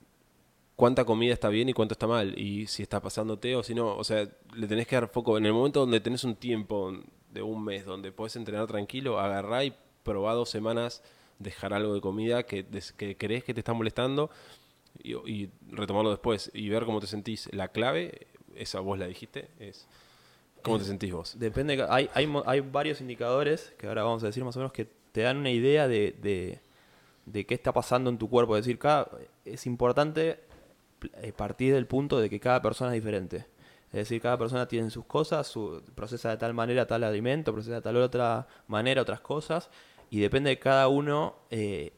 [0.76, 3.96] cuánta comida está bien y cuánto está mal, y si está pasándote o si no,
[3.96, 5.38] o sea, le tenés que dar foco.
[5.38, 6.94] En el momento donde tenés un tiempo
[7.32, 11.04] de un mes donde podés entrenar tranquilo, agarrá y probá dos semanas,
[11.40, 12.66] dejar algo de comida que,
[12.98, 14.30] que crees que te está molestando
[15.02, 17.50] y, y retomarlo después y ver cómo te sentís.
[17.52, 19.88] La clave, esa vos la dijiste, es
[20.62, 21.38] cómo te sentís vos.
[21.38, 24.88] Depende, hay, hay, hay varios indicadores que ahora vamos a decir más o menos que
[25.12, 26.60] te dan una idea de, de,
[27.26, 28.58] de qué está pasando en tu cuerpo.
[28.58, 29.10] Es decir, cada,
[29.46, 30.40] es importante
[31.22, 33.46] eh, partir del punto de que cada persona es diferente.
[33.92, 37.76] Es decir, cada persona tiene sus cosas, su, procesa de tal manera tal alimento, procesa
[37.76, 39.70] de tal otra manera otras cosas,
[40.10, 41.94] y depende de cada uno eh,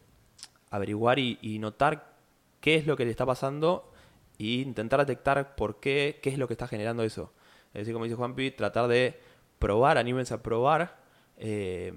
[0.69, 2.15] averiguar y, notar
[2.59, 3.91] qué es lo que le está pasando
[4.39, 7.33] e intentar detectar por qué, qué es lo que está generando eso.
[7.73, 9.19] Es decir, como dice Juanpi, tratar de
[9.59, 10.97] probar, anímense a probar
[11.37, 11.93] eh,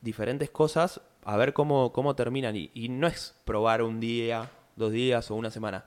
[0.00, 2.56] diferentes cosas a ver cómo, cómo terminan.
[2.56, 5.84] Y, y no es probar un día, dos días o una semana.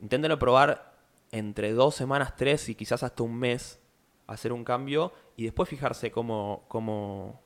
[0.00, 0.94] Inténtenlo probar
[1.32, 3.80] entre dos semanas, tres y quizás hasta un mes,
[4.26, 7.42] hacer un cambio y después fijarse cómo, cómo,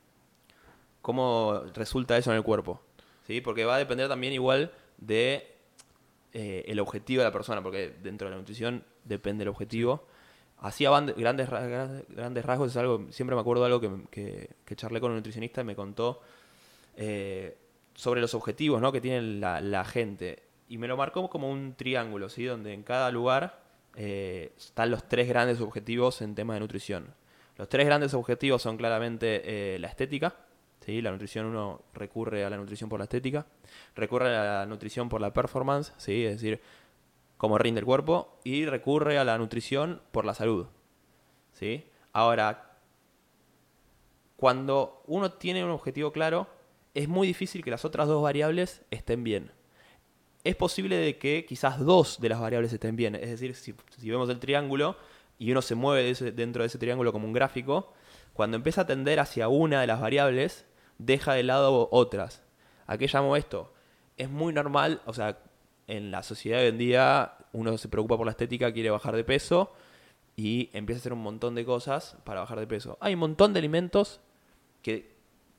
[1.03, 2.81] cómo resulta eso en el cuerpo.
[3.27, 3.41] ¿sí?
[3.41, 5.47] Porque va a depender también igual de
[6.33, 10.07] eh, el objetivo de la persona, porque dentro de la nutrición depende el objetivo.
[10.59, 13.81] Así grandes, ra- grandes, rasgos es algo, siempre me acuerdo de algo
[14.11, 16.21] que, que, charlé con un nutricionista y me contó
[16.97, 17.57] eh,
[17.95, 18.93] sobre los objetivos ¿no?
[18.93, 20.43] que tiene la, gente.
[20.69, 22.45] Y me lo marcó como un triángulo, ¿sí?
[22.45, 23.61] donde en cada lugar
[23.97, 27.15] eh, están los tres grandes objetivos en tema de nutrición.
[27.57, 30.35] Los tres grandes objetivos son claramente la estética,
[30.85, 31.01] ¿sí?
[31.03, 33.47] la nutrición uno recurre a la nutrición por la estética,
[33.95, 36.25] recurre a la nutrición por la performance, ¿sí?
[36.25, 36.61] es decir,
[37.37, 40.67] cómo rinde el cuerpo, y recurre a la nutrición por la salud.
[41.53, 41.85] ¿sí?
[42.13, 42.77] Ahora,
[44.37, 46.49] cuando uno tiene un objetivo claro,
[46.95, 49.53] es muy difícil que las otras dos variables estén bien.
[50.45, 53.15] Es posible de que quizás dos de las variables estén bien.
[53.15, 53.75] Es decir, si,
[54.11, 54.97] vemos el triángulo
[55.39, 57.93] y uno se mueve dentro de ese triángulo como un gráfico,
[58.33, 60.65] cuando empieza a tender hacia una de las variables,
[61.05, 62.43] deja de lado otras.
[62.87, 63.73] ¿A qué llamo esto?
[64.17, 65.39] Es muy normal, o sea,
[65.87, 69.17] en la sociedad de hoy en día uno se preocupa por la estética, quiere bajar
[69.17, 69.73] de peso
[70.37, 72.97] y empieza a hacer un montón de cosas para bajar de peso.
[73.01, 74.21] Hay un montón de alimentos
[74.83, 75.17] que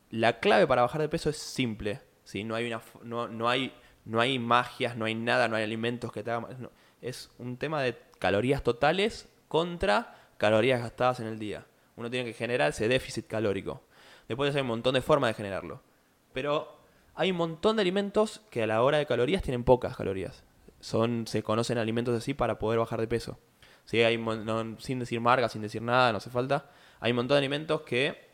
[0.10, 2.02] la clave para bajar de peso es simple.
[2.24, 2.44] ¿sí?
[2.44, 3.74] No, hay una, no, no, hay,
[4.06, 6.70] no hay magias, no hay nada, no hay alimentos que te hagan...
[7.02, 11.66] Es un tema de calorías totales contra calorías gastadas en el día.
[11.96, 13.84] Uno tiene que generar ese déficit calórico.
[14.32, 15.82] Después hay un montón de formas de generarlo.
[16.32, 16.78] Pero
[17.16, 20.46] hay un montón de alimentos que a la hora de calorías tienen pocas calorías.
[20.80, 23.40] Son, se conocen alimentos así para poder bajar de peso.
[23.92, 26.70] Hay, no- sin decir marca, sin decir nada, no hace falta.
[27.02, 28.26] Hay un montón de alimentos que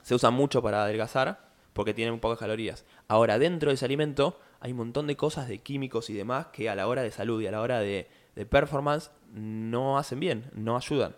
[0.00, 2.86] se usan mucho para adelgazar porque tienen pocas calorías.
[3.06, 6.70] Ahora, dentro de ese alimento hay un montón de cosas de químicos y demás que
[6.70, 10.50] a la hora de salud y a la hora de, de performance no hacen bien,
[10.54, 11.14] no ayudan.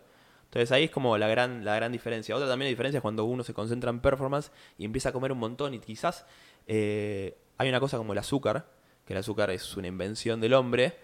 [0.49, 2.35] Entonces ahí es como la gran, la gran diferencia.
[2.35, 5.31] Otra también la diferencia es cuando uno se concentra en performance y empieza a comer
[5.31, 6.25] un montón y quizás
[6.67, 8.67] eh, hay una cosa como el azúcar,
[9.05, 10.97] que el azúcar es una invención del hombre,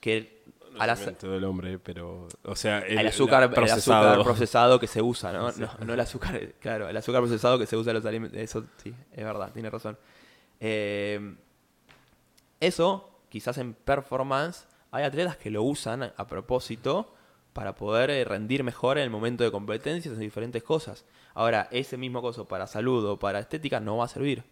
[0.00, 2.28] que No al del hombre, pero.
[2.44, 5.50] O sea, el, el, azúcar, el azúcar procesado que se usa, ¿no?
[5.50, 8.38] No, no el azúcar, claro, el azúcar procesado que se usa en los alimentos.
[8.38, 9.98] Eso sí, es verdad, tiene razón.
[10.60, 11.34] Eh,
[12.60, 17.14] eso, quizás en performance, hay atletas que lo usan a propósito
[17.52, 21.04] para poder eh, rendir mejor en el momento de competencias en diferentes cosas.
[21.34, 24.44] Ahora, ese mismo coso para salud o para estética no va a servir.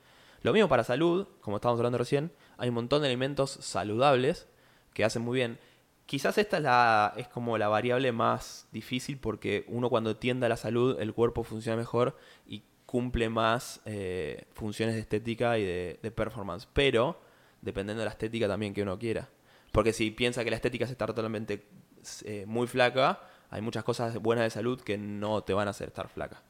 [0.42, 4.48] Lo mismo para salud, como estábamos hablando recién, hay un montón de alimentos saludables
[4.94, 5.58] que hacen muy bien.
[6.06, 10.48] Quizás esta es, la, es como la variable más difícil porque uno cuando tiende a
[10.48, 16.00] la salud, el cuerpo funciona mejor y cumple más eh, funciones de estética y de,
[16.02, 16.66] de performance.
[16.72, 17.20] Pero
[17.60, 19.28] dependiendo de la estética también que uno quiera.
[19.72, 21.64] Porque si piensa que la estética es estar totalmente
[22.24, 23.20] eh, muy flaca,
[23.50, 26.42] hay muchas cosas buenas de salud que no te van a hacer estar flaca.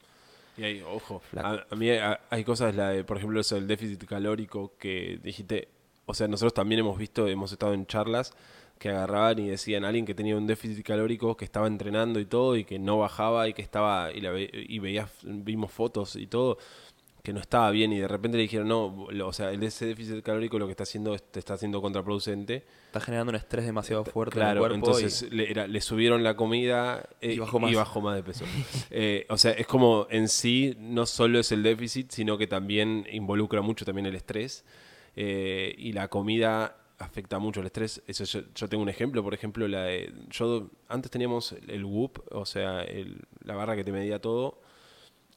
[0.57, 3.67] Y hay, ojo, a, a mí hay, hay cosas, la de, por ejemplo, eso del
[3.67, 5.69] déficit calórico que dijiste.
[6.05, 8.33] O sea, nosotros también hemos visto, hemos estado en charlas
[8.77, 12.25] que agarraban y decían a alguien que tenía un déficit calórico, que estaba entrenando y
[12.25, 16.15] todo, y que no bajaba y que estaba, y, la ve- y veías, vimos fotos
[16.15, 16.57] y todo,
[17.23, 19.85] que no estaba bien, y de repente le dijeron, no, lo- o sea, el- ese
[19.85, 22.63] déficit calórico lo que está haciendo es- te está haciendo contraproducente.
[22.87, 24.75] Está generando un estrés demasiado fuerte en el Claro, cuerpo.
[24.75, 27.71] entonces y- le, era- le subieron la comida eh, Y bajó más.
[28.01, 28.43] más de peso.
[28.91, 33.05] Eh, o sea, es como en sí no solo es el déficit, sino que también
[33.11, 34.65] involucra mucho también el estrés.
[35.15, 38.01] Eh, y la comida afecta mucho el estrés.
[38.07, 42.23] Eso yo, yo tengo un ejemplo, por ejemplo, la de, yo antes teníamos el Whoop,
[42.31, 44.60] o sea, el- la barra que te medía todo.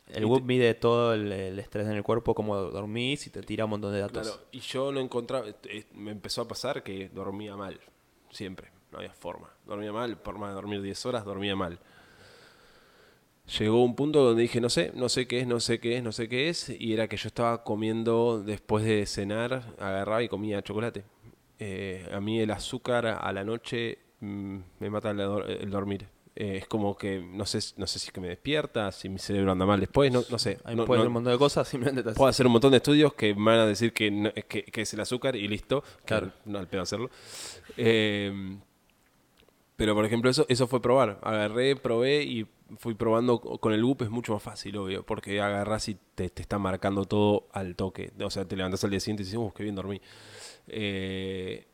[0.09, 3.65] El Whoop mide todo el, el estrés en el cuerpo, cómo dormís y te tira
[3.65, 4.29] un montón de datos.
[4.29, 5.47] Claro, y yo no encontraba,
[5.95, 7.81] me empezó a pasar que dormía mal,
[8.31, 9.51] siempre, no había forma.
[9.67, 11.79] Dormía mal, por más de dormir 10 horas, dormía mal.
[13.59, 16.03] Llegó un punto donde dije, no sé, no sé qué es, no sé qué es,
[16.03, 20.29] no sé qué es, y era que yo estaba comiendo después de cenar, agarraba y
[20.29, 21.05] comía chocolate.
[21.59, 26.14] Eh, a mí el azúcar a la noche mm, me mata el dormir.
[26.37, 29.21] Eh, es como que no sé, no sé si es que me despierta, si mi
[29.21, 30.59] cerebro anda mal después, no, no sé.
[30.65, 32.79] Ahí No- puede no- un montón de cosas, simplemente te Puedo hacer un montón de
[32.79, 35.85] estudios que me van a decir que, no- que, que es el azúcar y listo.
[36.05, 36.33] Claro.
[36.45, 37.09] No al pedo hacerlo.
[37.77, 38.57] Eh,
[39.77, 41.19] pero por ejemplo, eso, eso fue probar.
[41.23, 42.47] Agarré, probé y
[42.79, 46.31] fui probando co- con el loop es mucho más fácil, obvio, porque agarras y te,
[46.31, 48.13] te está marcando todo al toque.
[48.25, 50.01] O sea, te levantas al día siguiente y dices, uh, qué bien dormí.
[50.69, 51.67] Eh,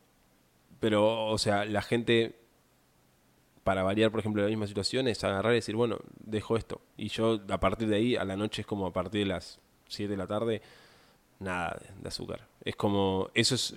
[0.79, 2.40] pero, o sea, la gente,
[3.63, 6.81] para variar, por ejemplo, la misma situación, es agarrar y decir, bueno, dejo esto.
[6.97, 9.59] Y yo, a partir de ahí, a la noche es como a partir de las
[9.87, 10.61] 7 de la tarde,
[11.39, 12.47] nada de, azúcar.
[12.63, 13.75] Es como, eso es,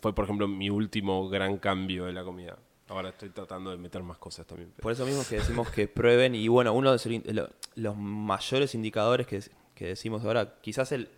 [0.00, 2.56] fue por ejemplo mi último gran cambio de la comida.
[2.88, 4.72] Ahora estoy tratando de meter más cosas también.
[4.80, 8.74] Por eso mismo que decimos que prueben y bueno, uno de los, lo- los mayores
[8.76, 9.40] indicadores que,
[9.74, 11.08] que decimos ahora, quizás el,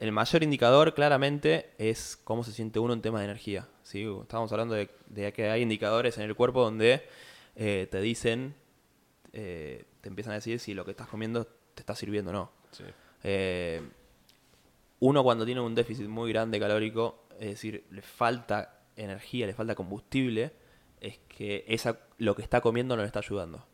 [0.00, 3.66] el mayor indicador claramente es cómo se siente uno en tema de energía.
[3.84, 4.06] ¿sí?
[4.22, 7.02] Estábamos hablando de, de que hay indicadores en el cuerpo donde
[7.58, 8.54] eh, te dicen,
[9.32, 12.52] eh, te empiezan a decir si lo que estás comiendo te está sirviendo o no.
[12.70, 12.84] Sí.
[13.24, 13.82] Eh,
[15.00, 19.74] uno cuando tiene un déficit muy grande calórico, es decir, le falta energía, le falta
[19.74, 20.52] combustible,
[21.00, 23.66] es que esa, lo que está comiendo no le está ayudando.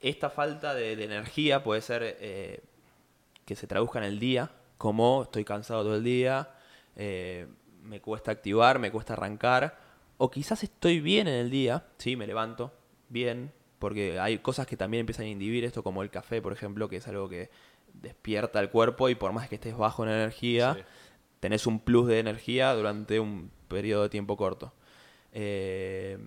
[0.00, 2.62] Esta falta de, de energía puede ser eh,
[3.44, 6.54] que se traduzca en el día, como estoy cansado todo el día,
[6.96, 7.46] eh,
[7.82, 9.78] me cuesta activar, me cuesta arrancar,
[10.22, 12.74] o quizás estoy bien en el día, sí, me levanto
[13.08, 16.90] bien, porque hay cosas que también empiezan a inhibir esto, como el café, por ejemplo,
[16.90, 17.48] que es algo que
[17.94, 20.80] despierta el cuerpo y por más que estés bajo en energía, Sí.
[21.40, 24.74] tenés un plus de energía durante un periodo de tiempo corto.
[25.32, 26.18] Eh,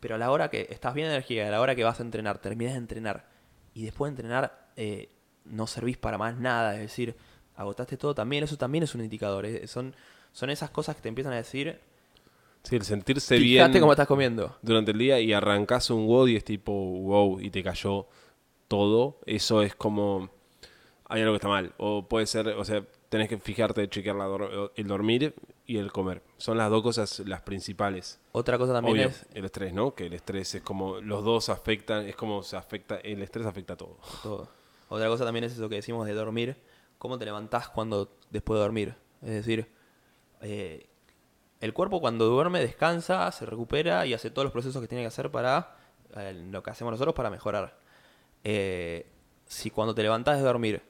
[0.00, 2.02] pero a la hora que estás bien de energía, a la hora que vas a
[2.02, 3.24] entrenar, terminas de entrenar
[3.72, 5.08] y después de entrenar eh,
[5.46, 7.16] no servís para más nada, es decir,
[7.56, 9.46] agotaste todo también, eso también es un indicador.
[9.46, 9.94] eh, Son,
[10.32, 11.80] son esas cosas que te empiezan a decir,
[12.62, 14.56] Sí, el sentirse fíjate bien cómo estás comiendo.
[14.62, 18.08] durante el día y arrancás un WOD y es tipo wow y te cayó
[18.68, 20.30] todo, eso es como
[21.08, 21.72] hay algo que está mal.
[21.78, 25.34] O puede ser, o sea, tenés que fijarte, chequear la el dormir
[25.66, 26.22] y el comer.
[26.36, 28.20] Son las dos cosas las principales.
[28.32, 29.94] Otra cosa también Obvio, es el estrés, ¿no?
[29.94, 33.72] Que el estrés es como, los dos afectan, es como se afecta, el estrés afecta
[33.72, 33.96] a todo.
[34.22, 34.48] todo.
[34.88, 36.56] Otra cosa también es eso que decimos de dormir.
[36.98, 38.94] ¿Cómo te levantás cuando después de dormir?
[39.22, 39.68] Es decir,
[40.42, 40.88] eh,
[41.60, 45.08] el cuerpo cuando duerme descansa, se recupera y hace todos los procesos que tiene que
[45.08, 45.76] hacer para
[46.16, 47.78] eh, lo que hacemos nosotros para mejorar.
[48.44, 49.06] Eh,
[49.46, 50.82] si cuando te levantás de dormir,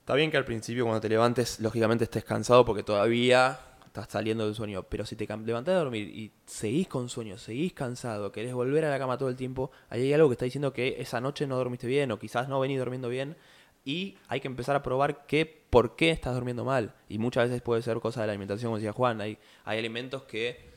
[0.00, 4.46] está bien que al principio cuando te levantes, lógicamente estés cansado porque todavía estás saliendo
[4.46, 8.54] del sueño, pero si te levantás de dormir y seguís con sueño, seguís cansado, querés
[8.54, 11.20] volver a la cama todo el tiempo, ahí hay algo que está diciendo que esa
[11.20, 13.36] noche no dormiste bien o quizás no venís durmiendo bien
[13.84, 16.94] y hay que empezar a probar qué, por qué estás durmiendo mal.
[17.08, 20.22] Y muchas veces puede ser cosa de la alimentación, como decía Juan, hay, hay alimentos
[20.22, 20.70] que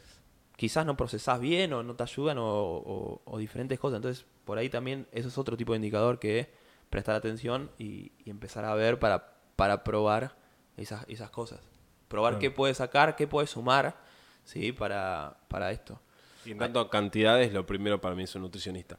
[0.55, 3.97] quizás no procesás bien o no te ayudan o, o- o diferentes cosas.
[3.97, 6.49] Entonces, por ahí también eso es otro tipo de indicador que
[6.89, 10.35] prestar atención y, y empezar a ver para, para probar
[10.77, 11.59] esas, esas cosas.
[12.07, 12.41] Probar Claro.
[12.41, 13.97] qué puedes sacar, qué puedes sumar,
[14.45, 14.71] ¿sí?
[14.71, 15.99] Para, para esto.
[16.45, 18.97] Y en tanto a cantidades, lo primero para mí es un nutricionista.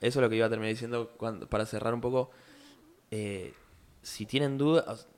[0.00, 2.30] Eso es lo que iba a terminar diciendo cuando- para cerrar un poco.
[3.10, 3.54] Eh,
[4.02, 5.08] si tienen dudas,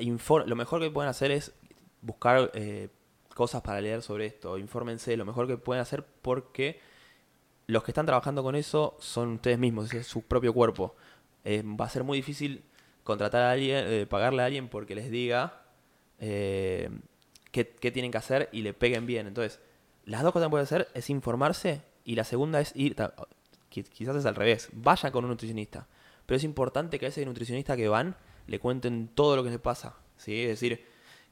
[0.00, 1.52] lo mejor que pueden hacer es
[2.00, 2.88] buscar eh,
[3.34, 4.58] cosas para leer sobre esto.
[4.58, 6.80] Infórmense lo mejor que pueden hacer porque
[7.66, 10.94] los que están trabajando con eso son ustedes mismos, es su propio cuerpo.
[11.44, 12.64] Eh, va a ser muy difícil
[13.04, 15.62] contratar a alguien, eh, pagarle a alguien porque les diga
[16.18, 16.90] eh,
[17.50, 19.26] qué, qué tienen que hacer y le peguen bien.
[19.26, 19.60] Entonces,
[20.04, 22.96] las dos cosas que pueden hacer es informarse y la segunda es ir,
[23.68, 25.88] quizás es al revés, vayan con un nutricionista.
[26.26, 28.16] Pero es importante que a ese nutricionista que van
[28.46, 29.96] le cuenten todo lo que les pasa.
[30.16, 30.42] ¿sí?
[30.42, 30.84] Es decir,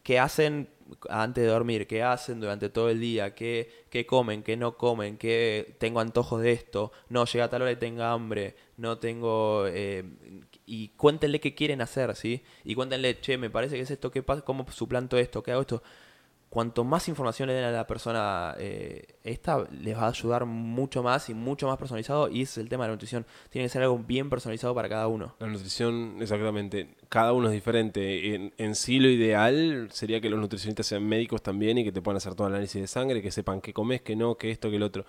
[0.02, 0.68] qué hacen
[1.08, 5.16] antes de dormir, qué hacen durante todo el día, qué, qué comen, qué no comen,
[5.18, 9.66] qué tengo antojos de esto, no, llega a tal hora y tengo hambre, no tengo...
[9.68, 10.04] eh,
[10.66, 12.44] y cuéntenle qué quieren hacer, ¿sí?
[12.64, 14.42] Y cuéntenle, che, me parece que es esto, ¿qué pasa?
[14.42, 15.42] ¿Cómo suplanto esto?
[15.42, 15.82] ¿Qué hago esto?
[16.50, 21.00] Cuanto más información le den a la persona eh, esta, les va a ayudar mucho
[21.00, 22.28] más y mucho más personalizado.
[22.28, 23.24] Y ese es el tema de la nutrición.
[23.50, 25.36] Tiene que ser algo bien personalizado para cada uno.
[25.38, 26.96] La nutrición, exactamente.
[27.08, 28.34] Cada uno es diferente.
[28.34, 32.02] En, en sí lo ideal sería que los nutricionistas sean médicos también y que te
[32.02, 34.72] puedan hacer todo el análisis de sangre, que sepan qué comes, qué no, qué esto,
[34.72, 35.04] qué lo otro.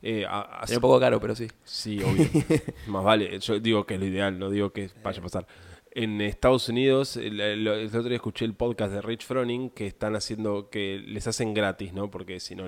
[0.00, 1.48] Eh, a- a- Es un poco caro, pero sí.
[1.64, 2.28] Sí, obvio.
[2.86, 3.40] Más vale.
[3.40, 5.46] Yo digo que es lo ideal, no digo que vaya a pasar.
[5.94, 9.86] En Estados Unidos, el, el- el otro día escuché el podcast de Rich Froning que
[9.86, 12.10] están haciendo, que les hacen gratis, ¿no?
[12.10, 12.64] Porque si no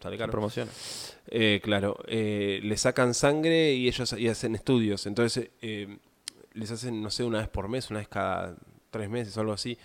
[0.00, 0.30] sale caro.
[0.30, 0.68] Promoción.
[1.28, 5.06] Eh, claro, eh, le sacan sangre y ellos y hacen estudios.
[5.06, 5.96] Entonces, eh,
[6.52, 8.56] les hacen, no sé, una vez por mes, una vez cada
[8.90, 9.78] tres meses o algo así.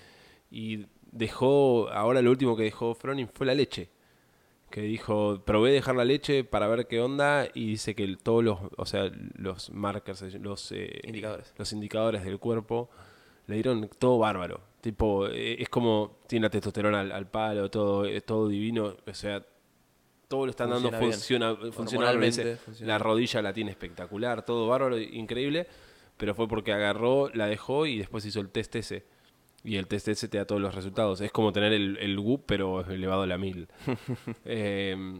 [0.50, 3.90] Y dejó, ahora lo último que dejó Froning fue la leche.
[4.72, 8.44] Que dijo, probé dejar la leche para ver qué onda y dice que el- todos
[8.44, 11.54] los, o sea, los markers, los eh, Indicadores.
[11.58, 12.90] los indicadores del cuerpo
[13.48, 14.62] le dieron todo bárbaro.
[14.82, 18.96] Tipo, eh, es como tiene la testosterona al, al palo, todo, es todo divino.
[19.06, 19.46] O sea,
[20.28, 21.12] todo lo están dando Funciona bien.
[21.60, 25.68] funciona, funciona Hormonalmente dice, funciona La rodilla la tiene espectacular, todo bárbaro, increíble.
[26.18, 29.04] Pero fue porque agarró, la dejó y después hizo el test ese.
[29.64, 31.22] Y el test ese te da todos los resultados.
[31.22, 33.68] Es como tener el, el WUP, pero elevado a la mil.
[34.46, 35.20] Eh,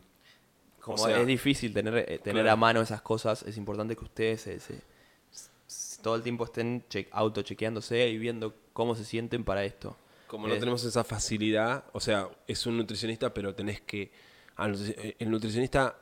[0.80, 2.52] Como O sea, es difícil tener, eh, tener claro.
[2.52, 4.82] a mano esas cosas, es importante que ustedes se- se-
[6.02, 9.96] todo el tiempo estén che- autochequeándose y viendo cómo se sienten para esto.
[10.26, 14.12] Como no Eh, tenemos esa facilidad, o sea, es un nutricionista, pero tenés que...
[15.20, 15.98] El nutricionista,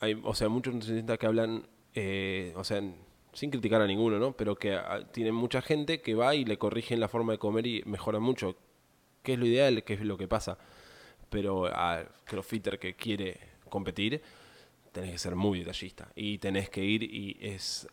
[0.00, 2.82] hay, o sea, muchos nutricionistas que hablan, eh, o sea,
[3.34, 4.32] sin criticar a ninguno, ¿no?
[4.32, 7.66] Pero que ah, tienen mucha gente que va y le corrigen la forma de comer
[7.66, 8.56] y mejoran mucho.
[9.22, 9.84] ¿Qué es lo ideal?
[9.84, 10.56] ¿Qué es lo que pasa?
[11.30, 14.22] Pero al crossfitter que quiere competir,
[14.92, 16.08] tenés que ser muy detallista.
[16.14, 17.86] Y tenés que ir y es...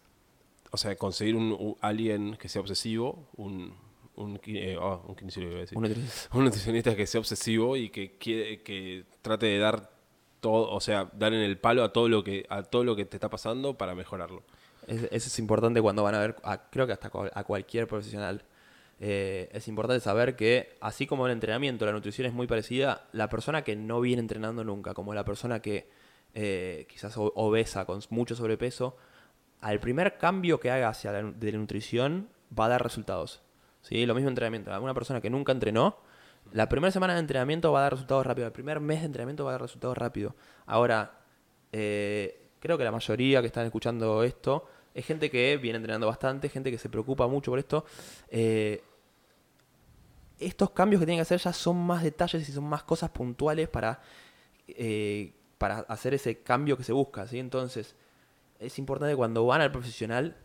[0.72, 3.74] O sea, conseguir un, un- alguien que sea obsesivo, un...
[4.14, 6.38] Un, eh, oh, un kinesiólogo, iba a decir Un nutricionista.
[6.38, 9.90] un nutricionista que sea obsesivo y que quiere que trate de dar
[10.42, 13.06] todo, o sea, dar en el palo a todo lo que a todo lo que
[13.06, 14.44] te está pasando para mejorarlo.
[14.88, 16.36] Es- Eso es importante cuando van a ver,
[16.72, 18.44] creo que hasta a cualquier profesional.
[19.00, 23.30] Eh, es importante saber que, así como el entrenamiento, la nutrición es muy parecida, la
[23.30, 25.90] persona que no viene entrenando nunca, como la persona que
[26.34, 28.96] eh, quizás obesa, con mucho sobrepeso,
[29.60, 33.42] al primer cambio que haga hacia la, de la nutrición va a dar resultados.
[33.82, 34.06] ¿sí?
[34.06, 34.72] Lo mismo entrenamiento.
[34.82, 35.98] Una persona que nunca entrenó,
[36.54, 38.48] la primera semana de entrenamiento va a dar resultados rápido.
[38.48, 40.36] El primer mes de entrenamiento va a dar resultados rápido.
[40.66, 41.20] Ahora,
[41.72, 46.48] eh, creo que la mayoría que están escuchando esto es gente que viene entrenando bastante,
[46.48, 47.86] gente que se preocupa mucho por esto.
[48.30, 48.84] Eh,
[50.40, 53.68] estos cambios que tienen que hacer ya son más detalles y son más cosas puntuales
[53.68, 54.00] para,
[54.68, 57.28] eh, para hacer ese cambio que se busca.
[57.28, 57.40] ¿sí?
[57.40, 57.96] Entonces,
[58.60, 60.38] es importante cuando van al profesional,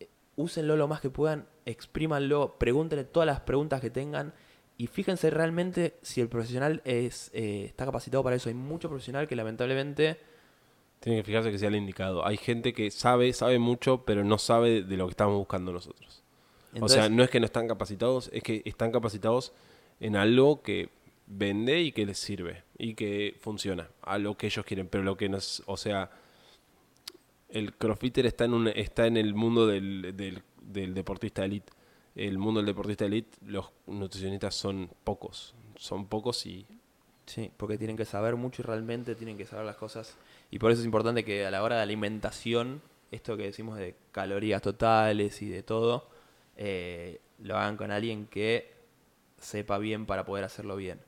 [0.00, 4.34] eh, úsenlo lo más que puedan, exprímanlo, pregúntenle todas las preguntas que tengan
[4.78, 8.48] y fíjense realmente si el profesional es, eh, está capacitado para eso.
[8.48, 10.31] Hay mucho profesional que lamentablemente...
[11.02, 12.24] Tienen que fijarse que sea el indicado.
[12.24, 16.22] Hay gente que sabe, sabe mucho, pero no sabe de lo que estamos buscando nosotros.
[16.80, 19.52] o sea, no es que no están capacitados, es que están capacitados
[19.98, 20.90] en algo que
[21.26, 25.16] vende y que les sirve y que funciona a lo que ellos quieren, pero lo
[25.16, 26.12] que nos, o sea,
[27.48, 31.72] el crossfitter está en un, está en el mundo del, del, del deportista elite.
[32.14, 36.64] El mundo del deportista elite, los nutricionistas son pocos, son pocos y
[37.26, 40.16] Sí, porque tienen que saber mucho y realmente tienen que saber las cosas.
[40.52, 43.96] Y por eso es importante que a la hora de alimentación, esto que decimos de
[44.12, 46.08] calorías totales y de todo,
[46.56, 48.70] eh, lo hagan con alguien que
[49.38, 51.00] sepa bien para poder hacerlo bien.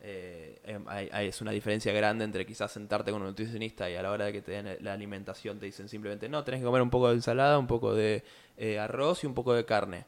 [0.00, 4.02] Eh, em, hay- es una diferencia grande entre quizás sentarte con un nutricionista y a
[4.02, 6.82] la hora de que te den la alimentación te dicen simplemente, no, tenés que comer
[6.82, 8.22] un poco de ensalada, un poco de
[8.56, 10.06] eh, arroz y un poco de carne.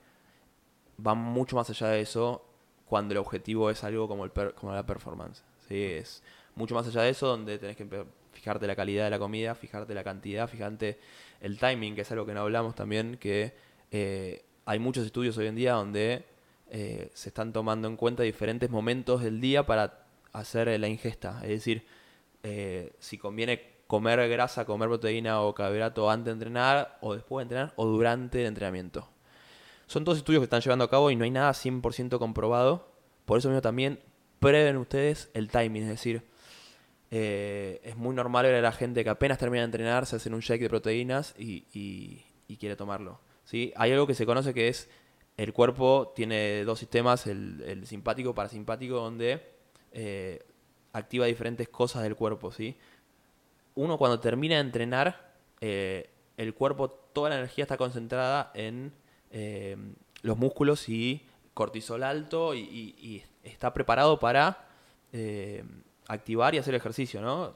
[1.05, 2.45] Va mucho más allá de eso
[2.87, 5.43] cuando el objetivo es algo como, el como la performance.
[5.69, 6.23] Es
[6.57, 7.87] mucho más allá de eso donde tenés que
[8.41, 10.99] fijarte la calidad de la comida, fijarte la cantidad, fijarte
[11.43, 13.53] el timing, que es algo que no hablamos también, que
[13.91, 16.25] eh, hay muchos estudios hoy en día donde
[16.71, 21.41] eh, se están tomando en cuenta diferentes momentos del día para hacer la ingesta.
[21.43, 21.85] Es decir,
[22.43, 27.55] eh, si conviene comer grasa, comer proteína o carbohidrato antes de entrenar, o después de
[27.55, 29.07] entrenar, o durante el entrenamiento.
[29.87, 32.89] Son todos estudios que están llevando a cabo y no hay nada 100% comprobado.
[33.27, 34.01] Por eso mismo también
[34.39, 35.83] prueben ustedes el timing.
[35.83, 36.30] Es decir,
[37.11, 40.33] eh, es muy normal ver a la gente que apenas termina de entrenar, se hacen
[40.33, 42.25] un shake de proteínas y, y-
[42.59, 43.21] quiere tomarlo.
[43.45, 43.73] ¿sí?
[43.77, 44.89] Hay algo que se conoce que es
[45.37, 49.41] el cuerpo tiene dos sistemas, el, el simpático parasimpático, donde
[49.93, 50.45] eh,
[50.93, 52.53] activa diferentes cosas del cuerpo.
[52.53, 52.77] ¿sí?
[53.77, 58.93] Uno cuando termina de entrenar, eh, el cuerpo, toda la energía está concentrada en
[60.23, 64.69] los músculos y cortisol alto y, está preparado para
[66.11, 67.55] activar y hacer ejercicio, ¿no?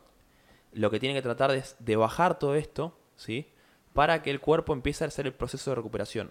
[0.73, 3.53] Lo que tiene que tratar es de bajar todo esto, ¿sí?
[3.93, 6.31] Para que el cuerpo empiece a hacer el proceso de recuperación.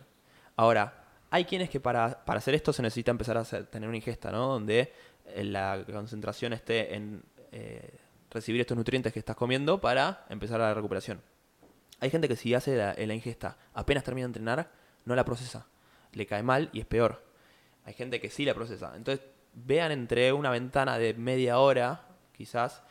[0.55, 4.32] Ahora, hay quienes que para, para hacer esto se necesita empezar a tener una ingesta,
[4.32, 4.47] ¿no?
[4.47, 4.93] Donde
[5.26, 7.97] eh, la concentración esté en eh,
[8.30, 11.21] recibir estos nutrientes que estás comiendo para empezar la recuperación.
[11.99, 14.71] Hay gente que si hace la, la ingesta apenas termina de entrenar,
[15.05, 15.67] no la procesa.
[16.13, 17.24] Le cae mal y es peor.
[17.86, 18.93] Hay gente que sí la procesa.
[18.95, 22.84] Entonces, vean entre una ventana de media hora, quizás,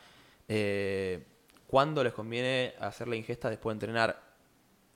[0.47, 1.23] eh,
[1.67, 4.21] cuándo les conviene hacer la ingesta después de entrenar.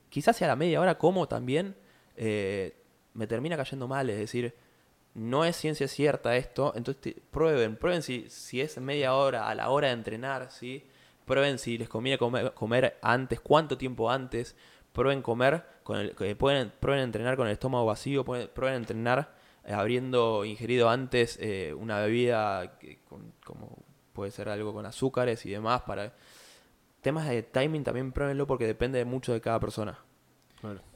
[0.08, 1.76] Quizás sea la media hora, como también
[2.16, 2.74] eh,
[3.14, 4.08] me termina cayendo mal.
[4.10, 4.54] Es decir,
[5.14, 6.72] no es ciencia cierta esto.
[6.76, 10.84] Entonces, prueben, prueben si, si es media hora a la hora de entrenar, ¿sí?
[11.24, 14.56] Prueben si les conviene comer, comer antes, cuánto tiempo antes.
[14.92, 19.34] Prueben comer, con el, pueden, prueben entrenar con el estómago vacío, pueden- prueben entrenar
[19.64, 22.78] eh, habiendo ingerido antes eh, una bebida
[23.08, 23.76] con- como
[24.18, 26.12] puede ser algo con azúcares y demás para
[27.00, 29.98] temas de timing también pruébenlo porque depende mucho de cada persona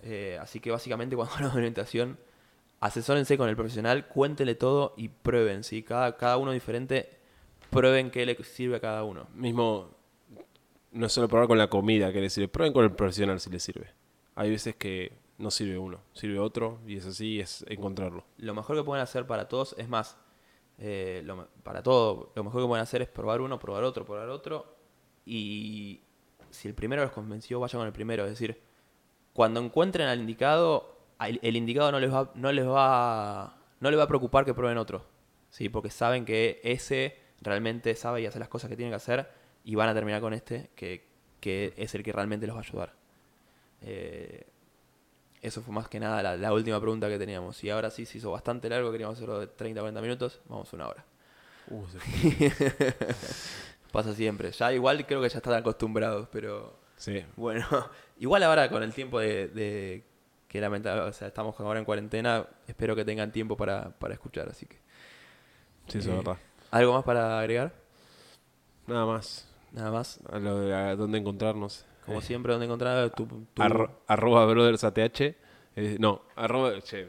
[0.02, 2.18] Eh, así que básicamente cuando hablamos de alimentación
[2.80, 5.82] asesórense con el profesional cuéntenle todo y prueben ¿sí?
[5.82, 7.08] cada, cada uno diferente
[7.70, 10.02] prueben qué le sirve a cada uno mismo
[10.92, 13.50] no es solo probar con la comida que les sirve, prueben con el profesional si
[13.50, 13.88] les sirve.
[14.34, 18.24] Hay veces que no sirve uno, sirve otro y es así, es encontrarlo.
[18.38, 20.16] Lo mejor que pueden hacer para todos, es más,
[20.84, 24.28] eh, lo para todo, lo mejor que pueden hacer es probar uno, probar otro, probar
[24.28, 24.74] otro.
[25.24, 26.02] Y
[26.50, 28.24] si el primero los convenció, vayan con el primero.
[28.24, 28.60] Es decir,
[29.32, 34.02] cuando encuentren al indicado, el indicado no les va, no les va, no les va
[34.02, 35.06] a preocupar que prueben otro.
[35.50, 39.30] Sí, porque saben que ese realmente sabe y hace las cosas que tiene que hacer
[39.62, 41.06] y van a terminar con este, que,
[41.38, 42.94] que es el que realmente los va a ayudar.
[43.82, 44.51] Eh,
[45.42, 47.62] eso fue más que nada la, la última pregunta que teníamos.
[47.64, 50.88] Y ahora sí se hizo bastante largo, queríamos hacerlo de 30 40 minutos, vamos una
[50.88, 51.04] hora.
[51.68, 51.98] Uh, se.
[53.92, 54.52] Pasa siempre.
[54.52, 57.66] Ya igual creo que ya están acostumbrados, pero sí, bueno,
[58.18, 60.04] igual ahora con el tiempo de, de
[60.48, 64.48] que lamentablemente, o sea, estamos ahora en cuarentena, espero que tengan tiempo para, para escuchar,
[64.48, 64.80] así que.
[65.88, 66.38] sí, eso Eh, es verdad.
[66.70, 67.74] ¿Algo más para agregar?
[68.86, 69.48] Nada más.
[69.72, 70.20] Nada más.
[70.30, 71.86] A lo de a dónde encontrarnos.
[72.12, 75.20] Como Eh, siempre, donde encontrar tu, tu- arro- arroba brothers ATH.
[75.76, 76.80] eh, no, arroba.
[76.80, 77.06] Che,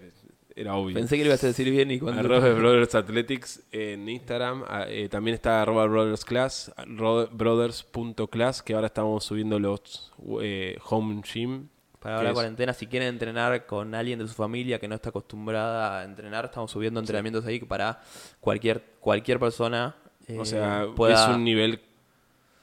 [0.56, 0.94] era obvio.
[0.94, 2.20] Pensé que lo ibas a decir bien y cuando.
[2.22, 4.64] Arroba Brothers Athletics en Instagram.
[4.68, 10.78] ah, eh, también está arroba Brothers Class, ro- brothers.class, que ahora estamos subiendo los eh,
[10.90, 11.68] home gym.
[12.00, 12.34] Para ¿Qué ahora es?
[12.34, 16.46] cuarentena, si quieren entrenar con alguien de su familia que no está acostumbrada a entrenar,
[16.46, 18.02] estamos subiendo entrenamientos ahí para
[18.42, 19.96] cualquier cualquier persona
[20.38, 21.80] o sea, pueda, es un nivel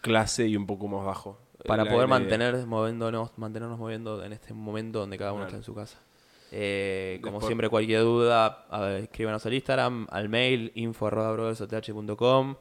[0.03, 1.39] clase y un poco más bajo.
[1.67, 5.49] Para poder mantener moviéndonos, mantenernos moviendo en este momento donde cada uno Claro.
[5.49, 5.99] está en su casa.
[6.53, 12.57] Eh, como Después- siempre, cualquier duda, a ver, escríbanos al Instagram, al mail info.brothers.th.com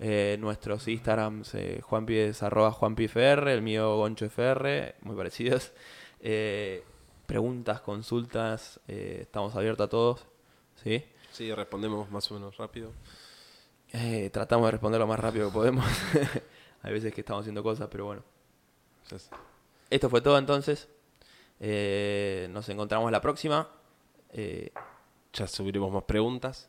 [0.00, 5.72] eh, Nuestros Instagrams, eh, Juanpi es arroba JuanpiFR, el mío GonchoFR, muy parecidos.
[6.20, 6.82] Eh,
[7.26, 10.26] preguntas, consultas, eh, estamos abiertos a todos.
[10.82, 11.04] ¿sí?
[11.32, 12.92] Sí, respondemos más o menos rápido.
[14.32, 15.84] Tratamos de responder lo más rápido que podemos.
[16.82, 18.22] Hay veces que estamos haciendo cosas, pero bueno.
[19.90, 20.88] Esto fue todo entonces.
[21.60, 23.68] Eh, nos encontramos la próxima.
[24.32, 24.70] Eh,
[25.32, 26.68] ya subiremos más preguntas.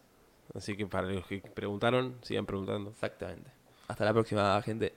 [0.53, 2.91] Así que para los que preguntaron, sigan preguntando.
[2.91, 3.49] exactamente.
[3.87, 4.93] Hasta la próxima, gente.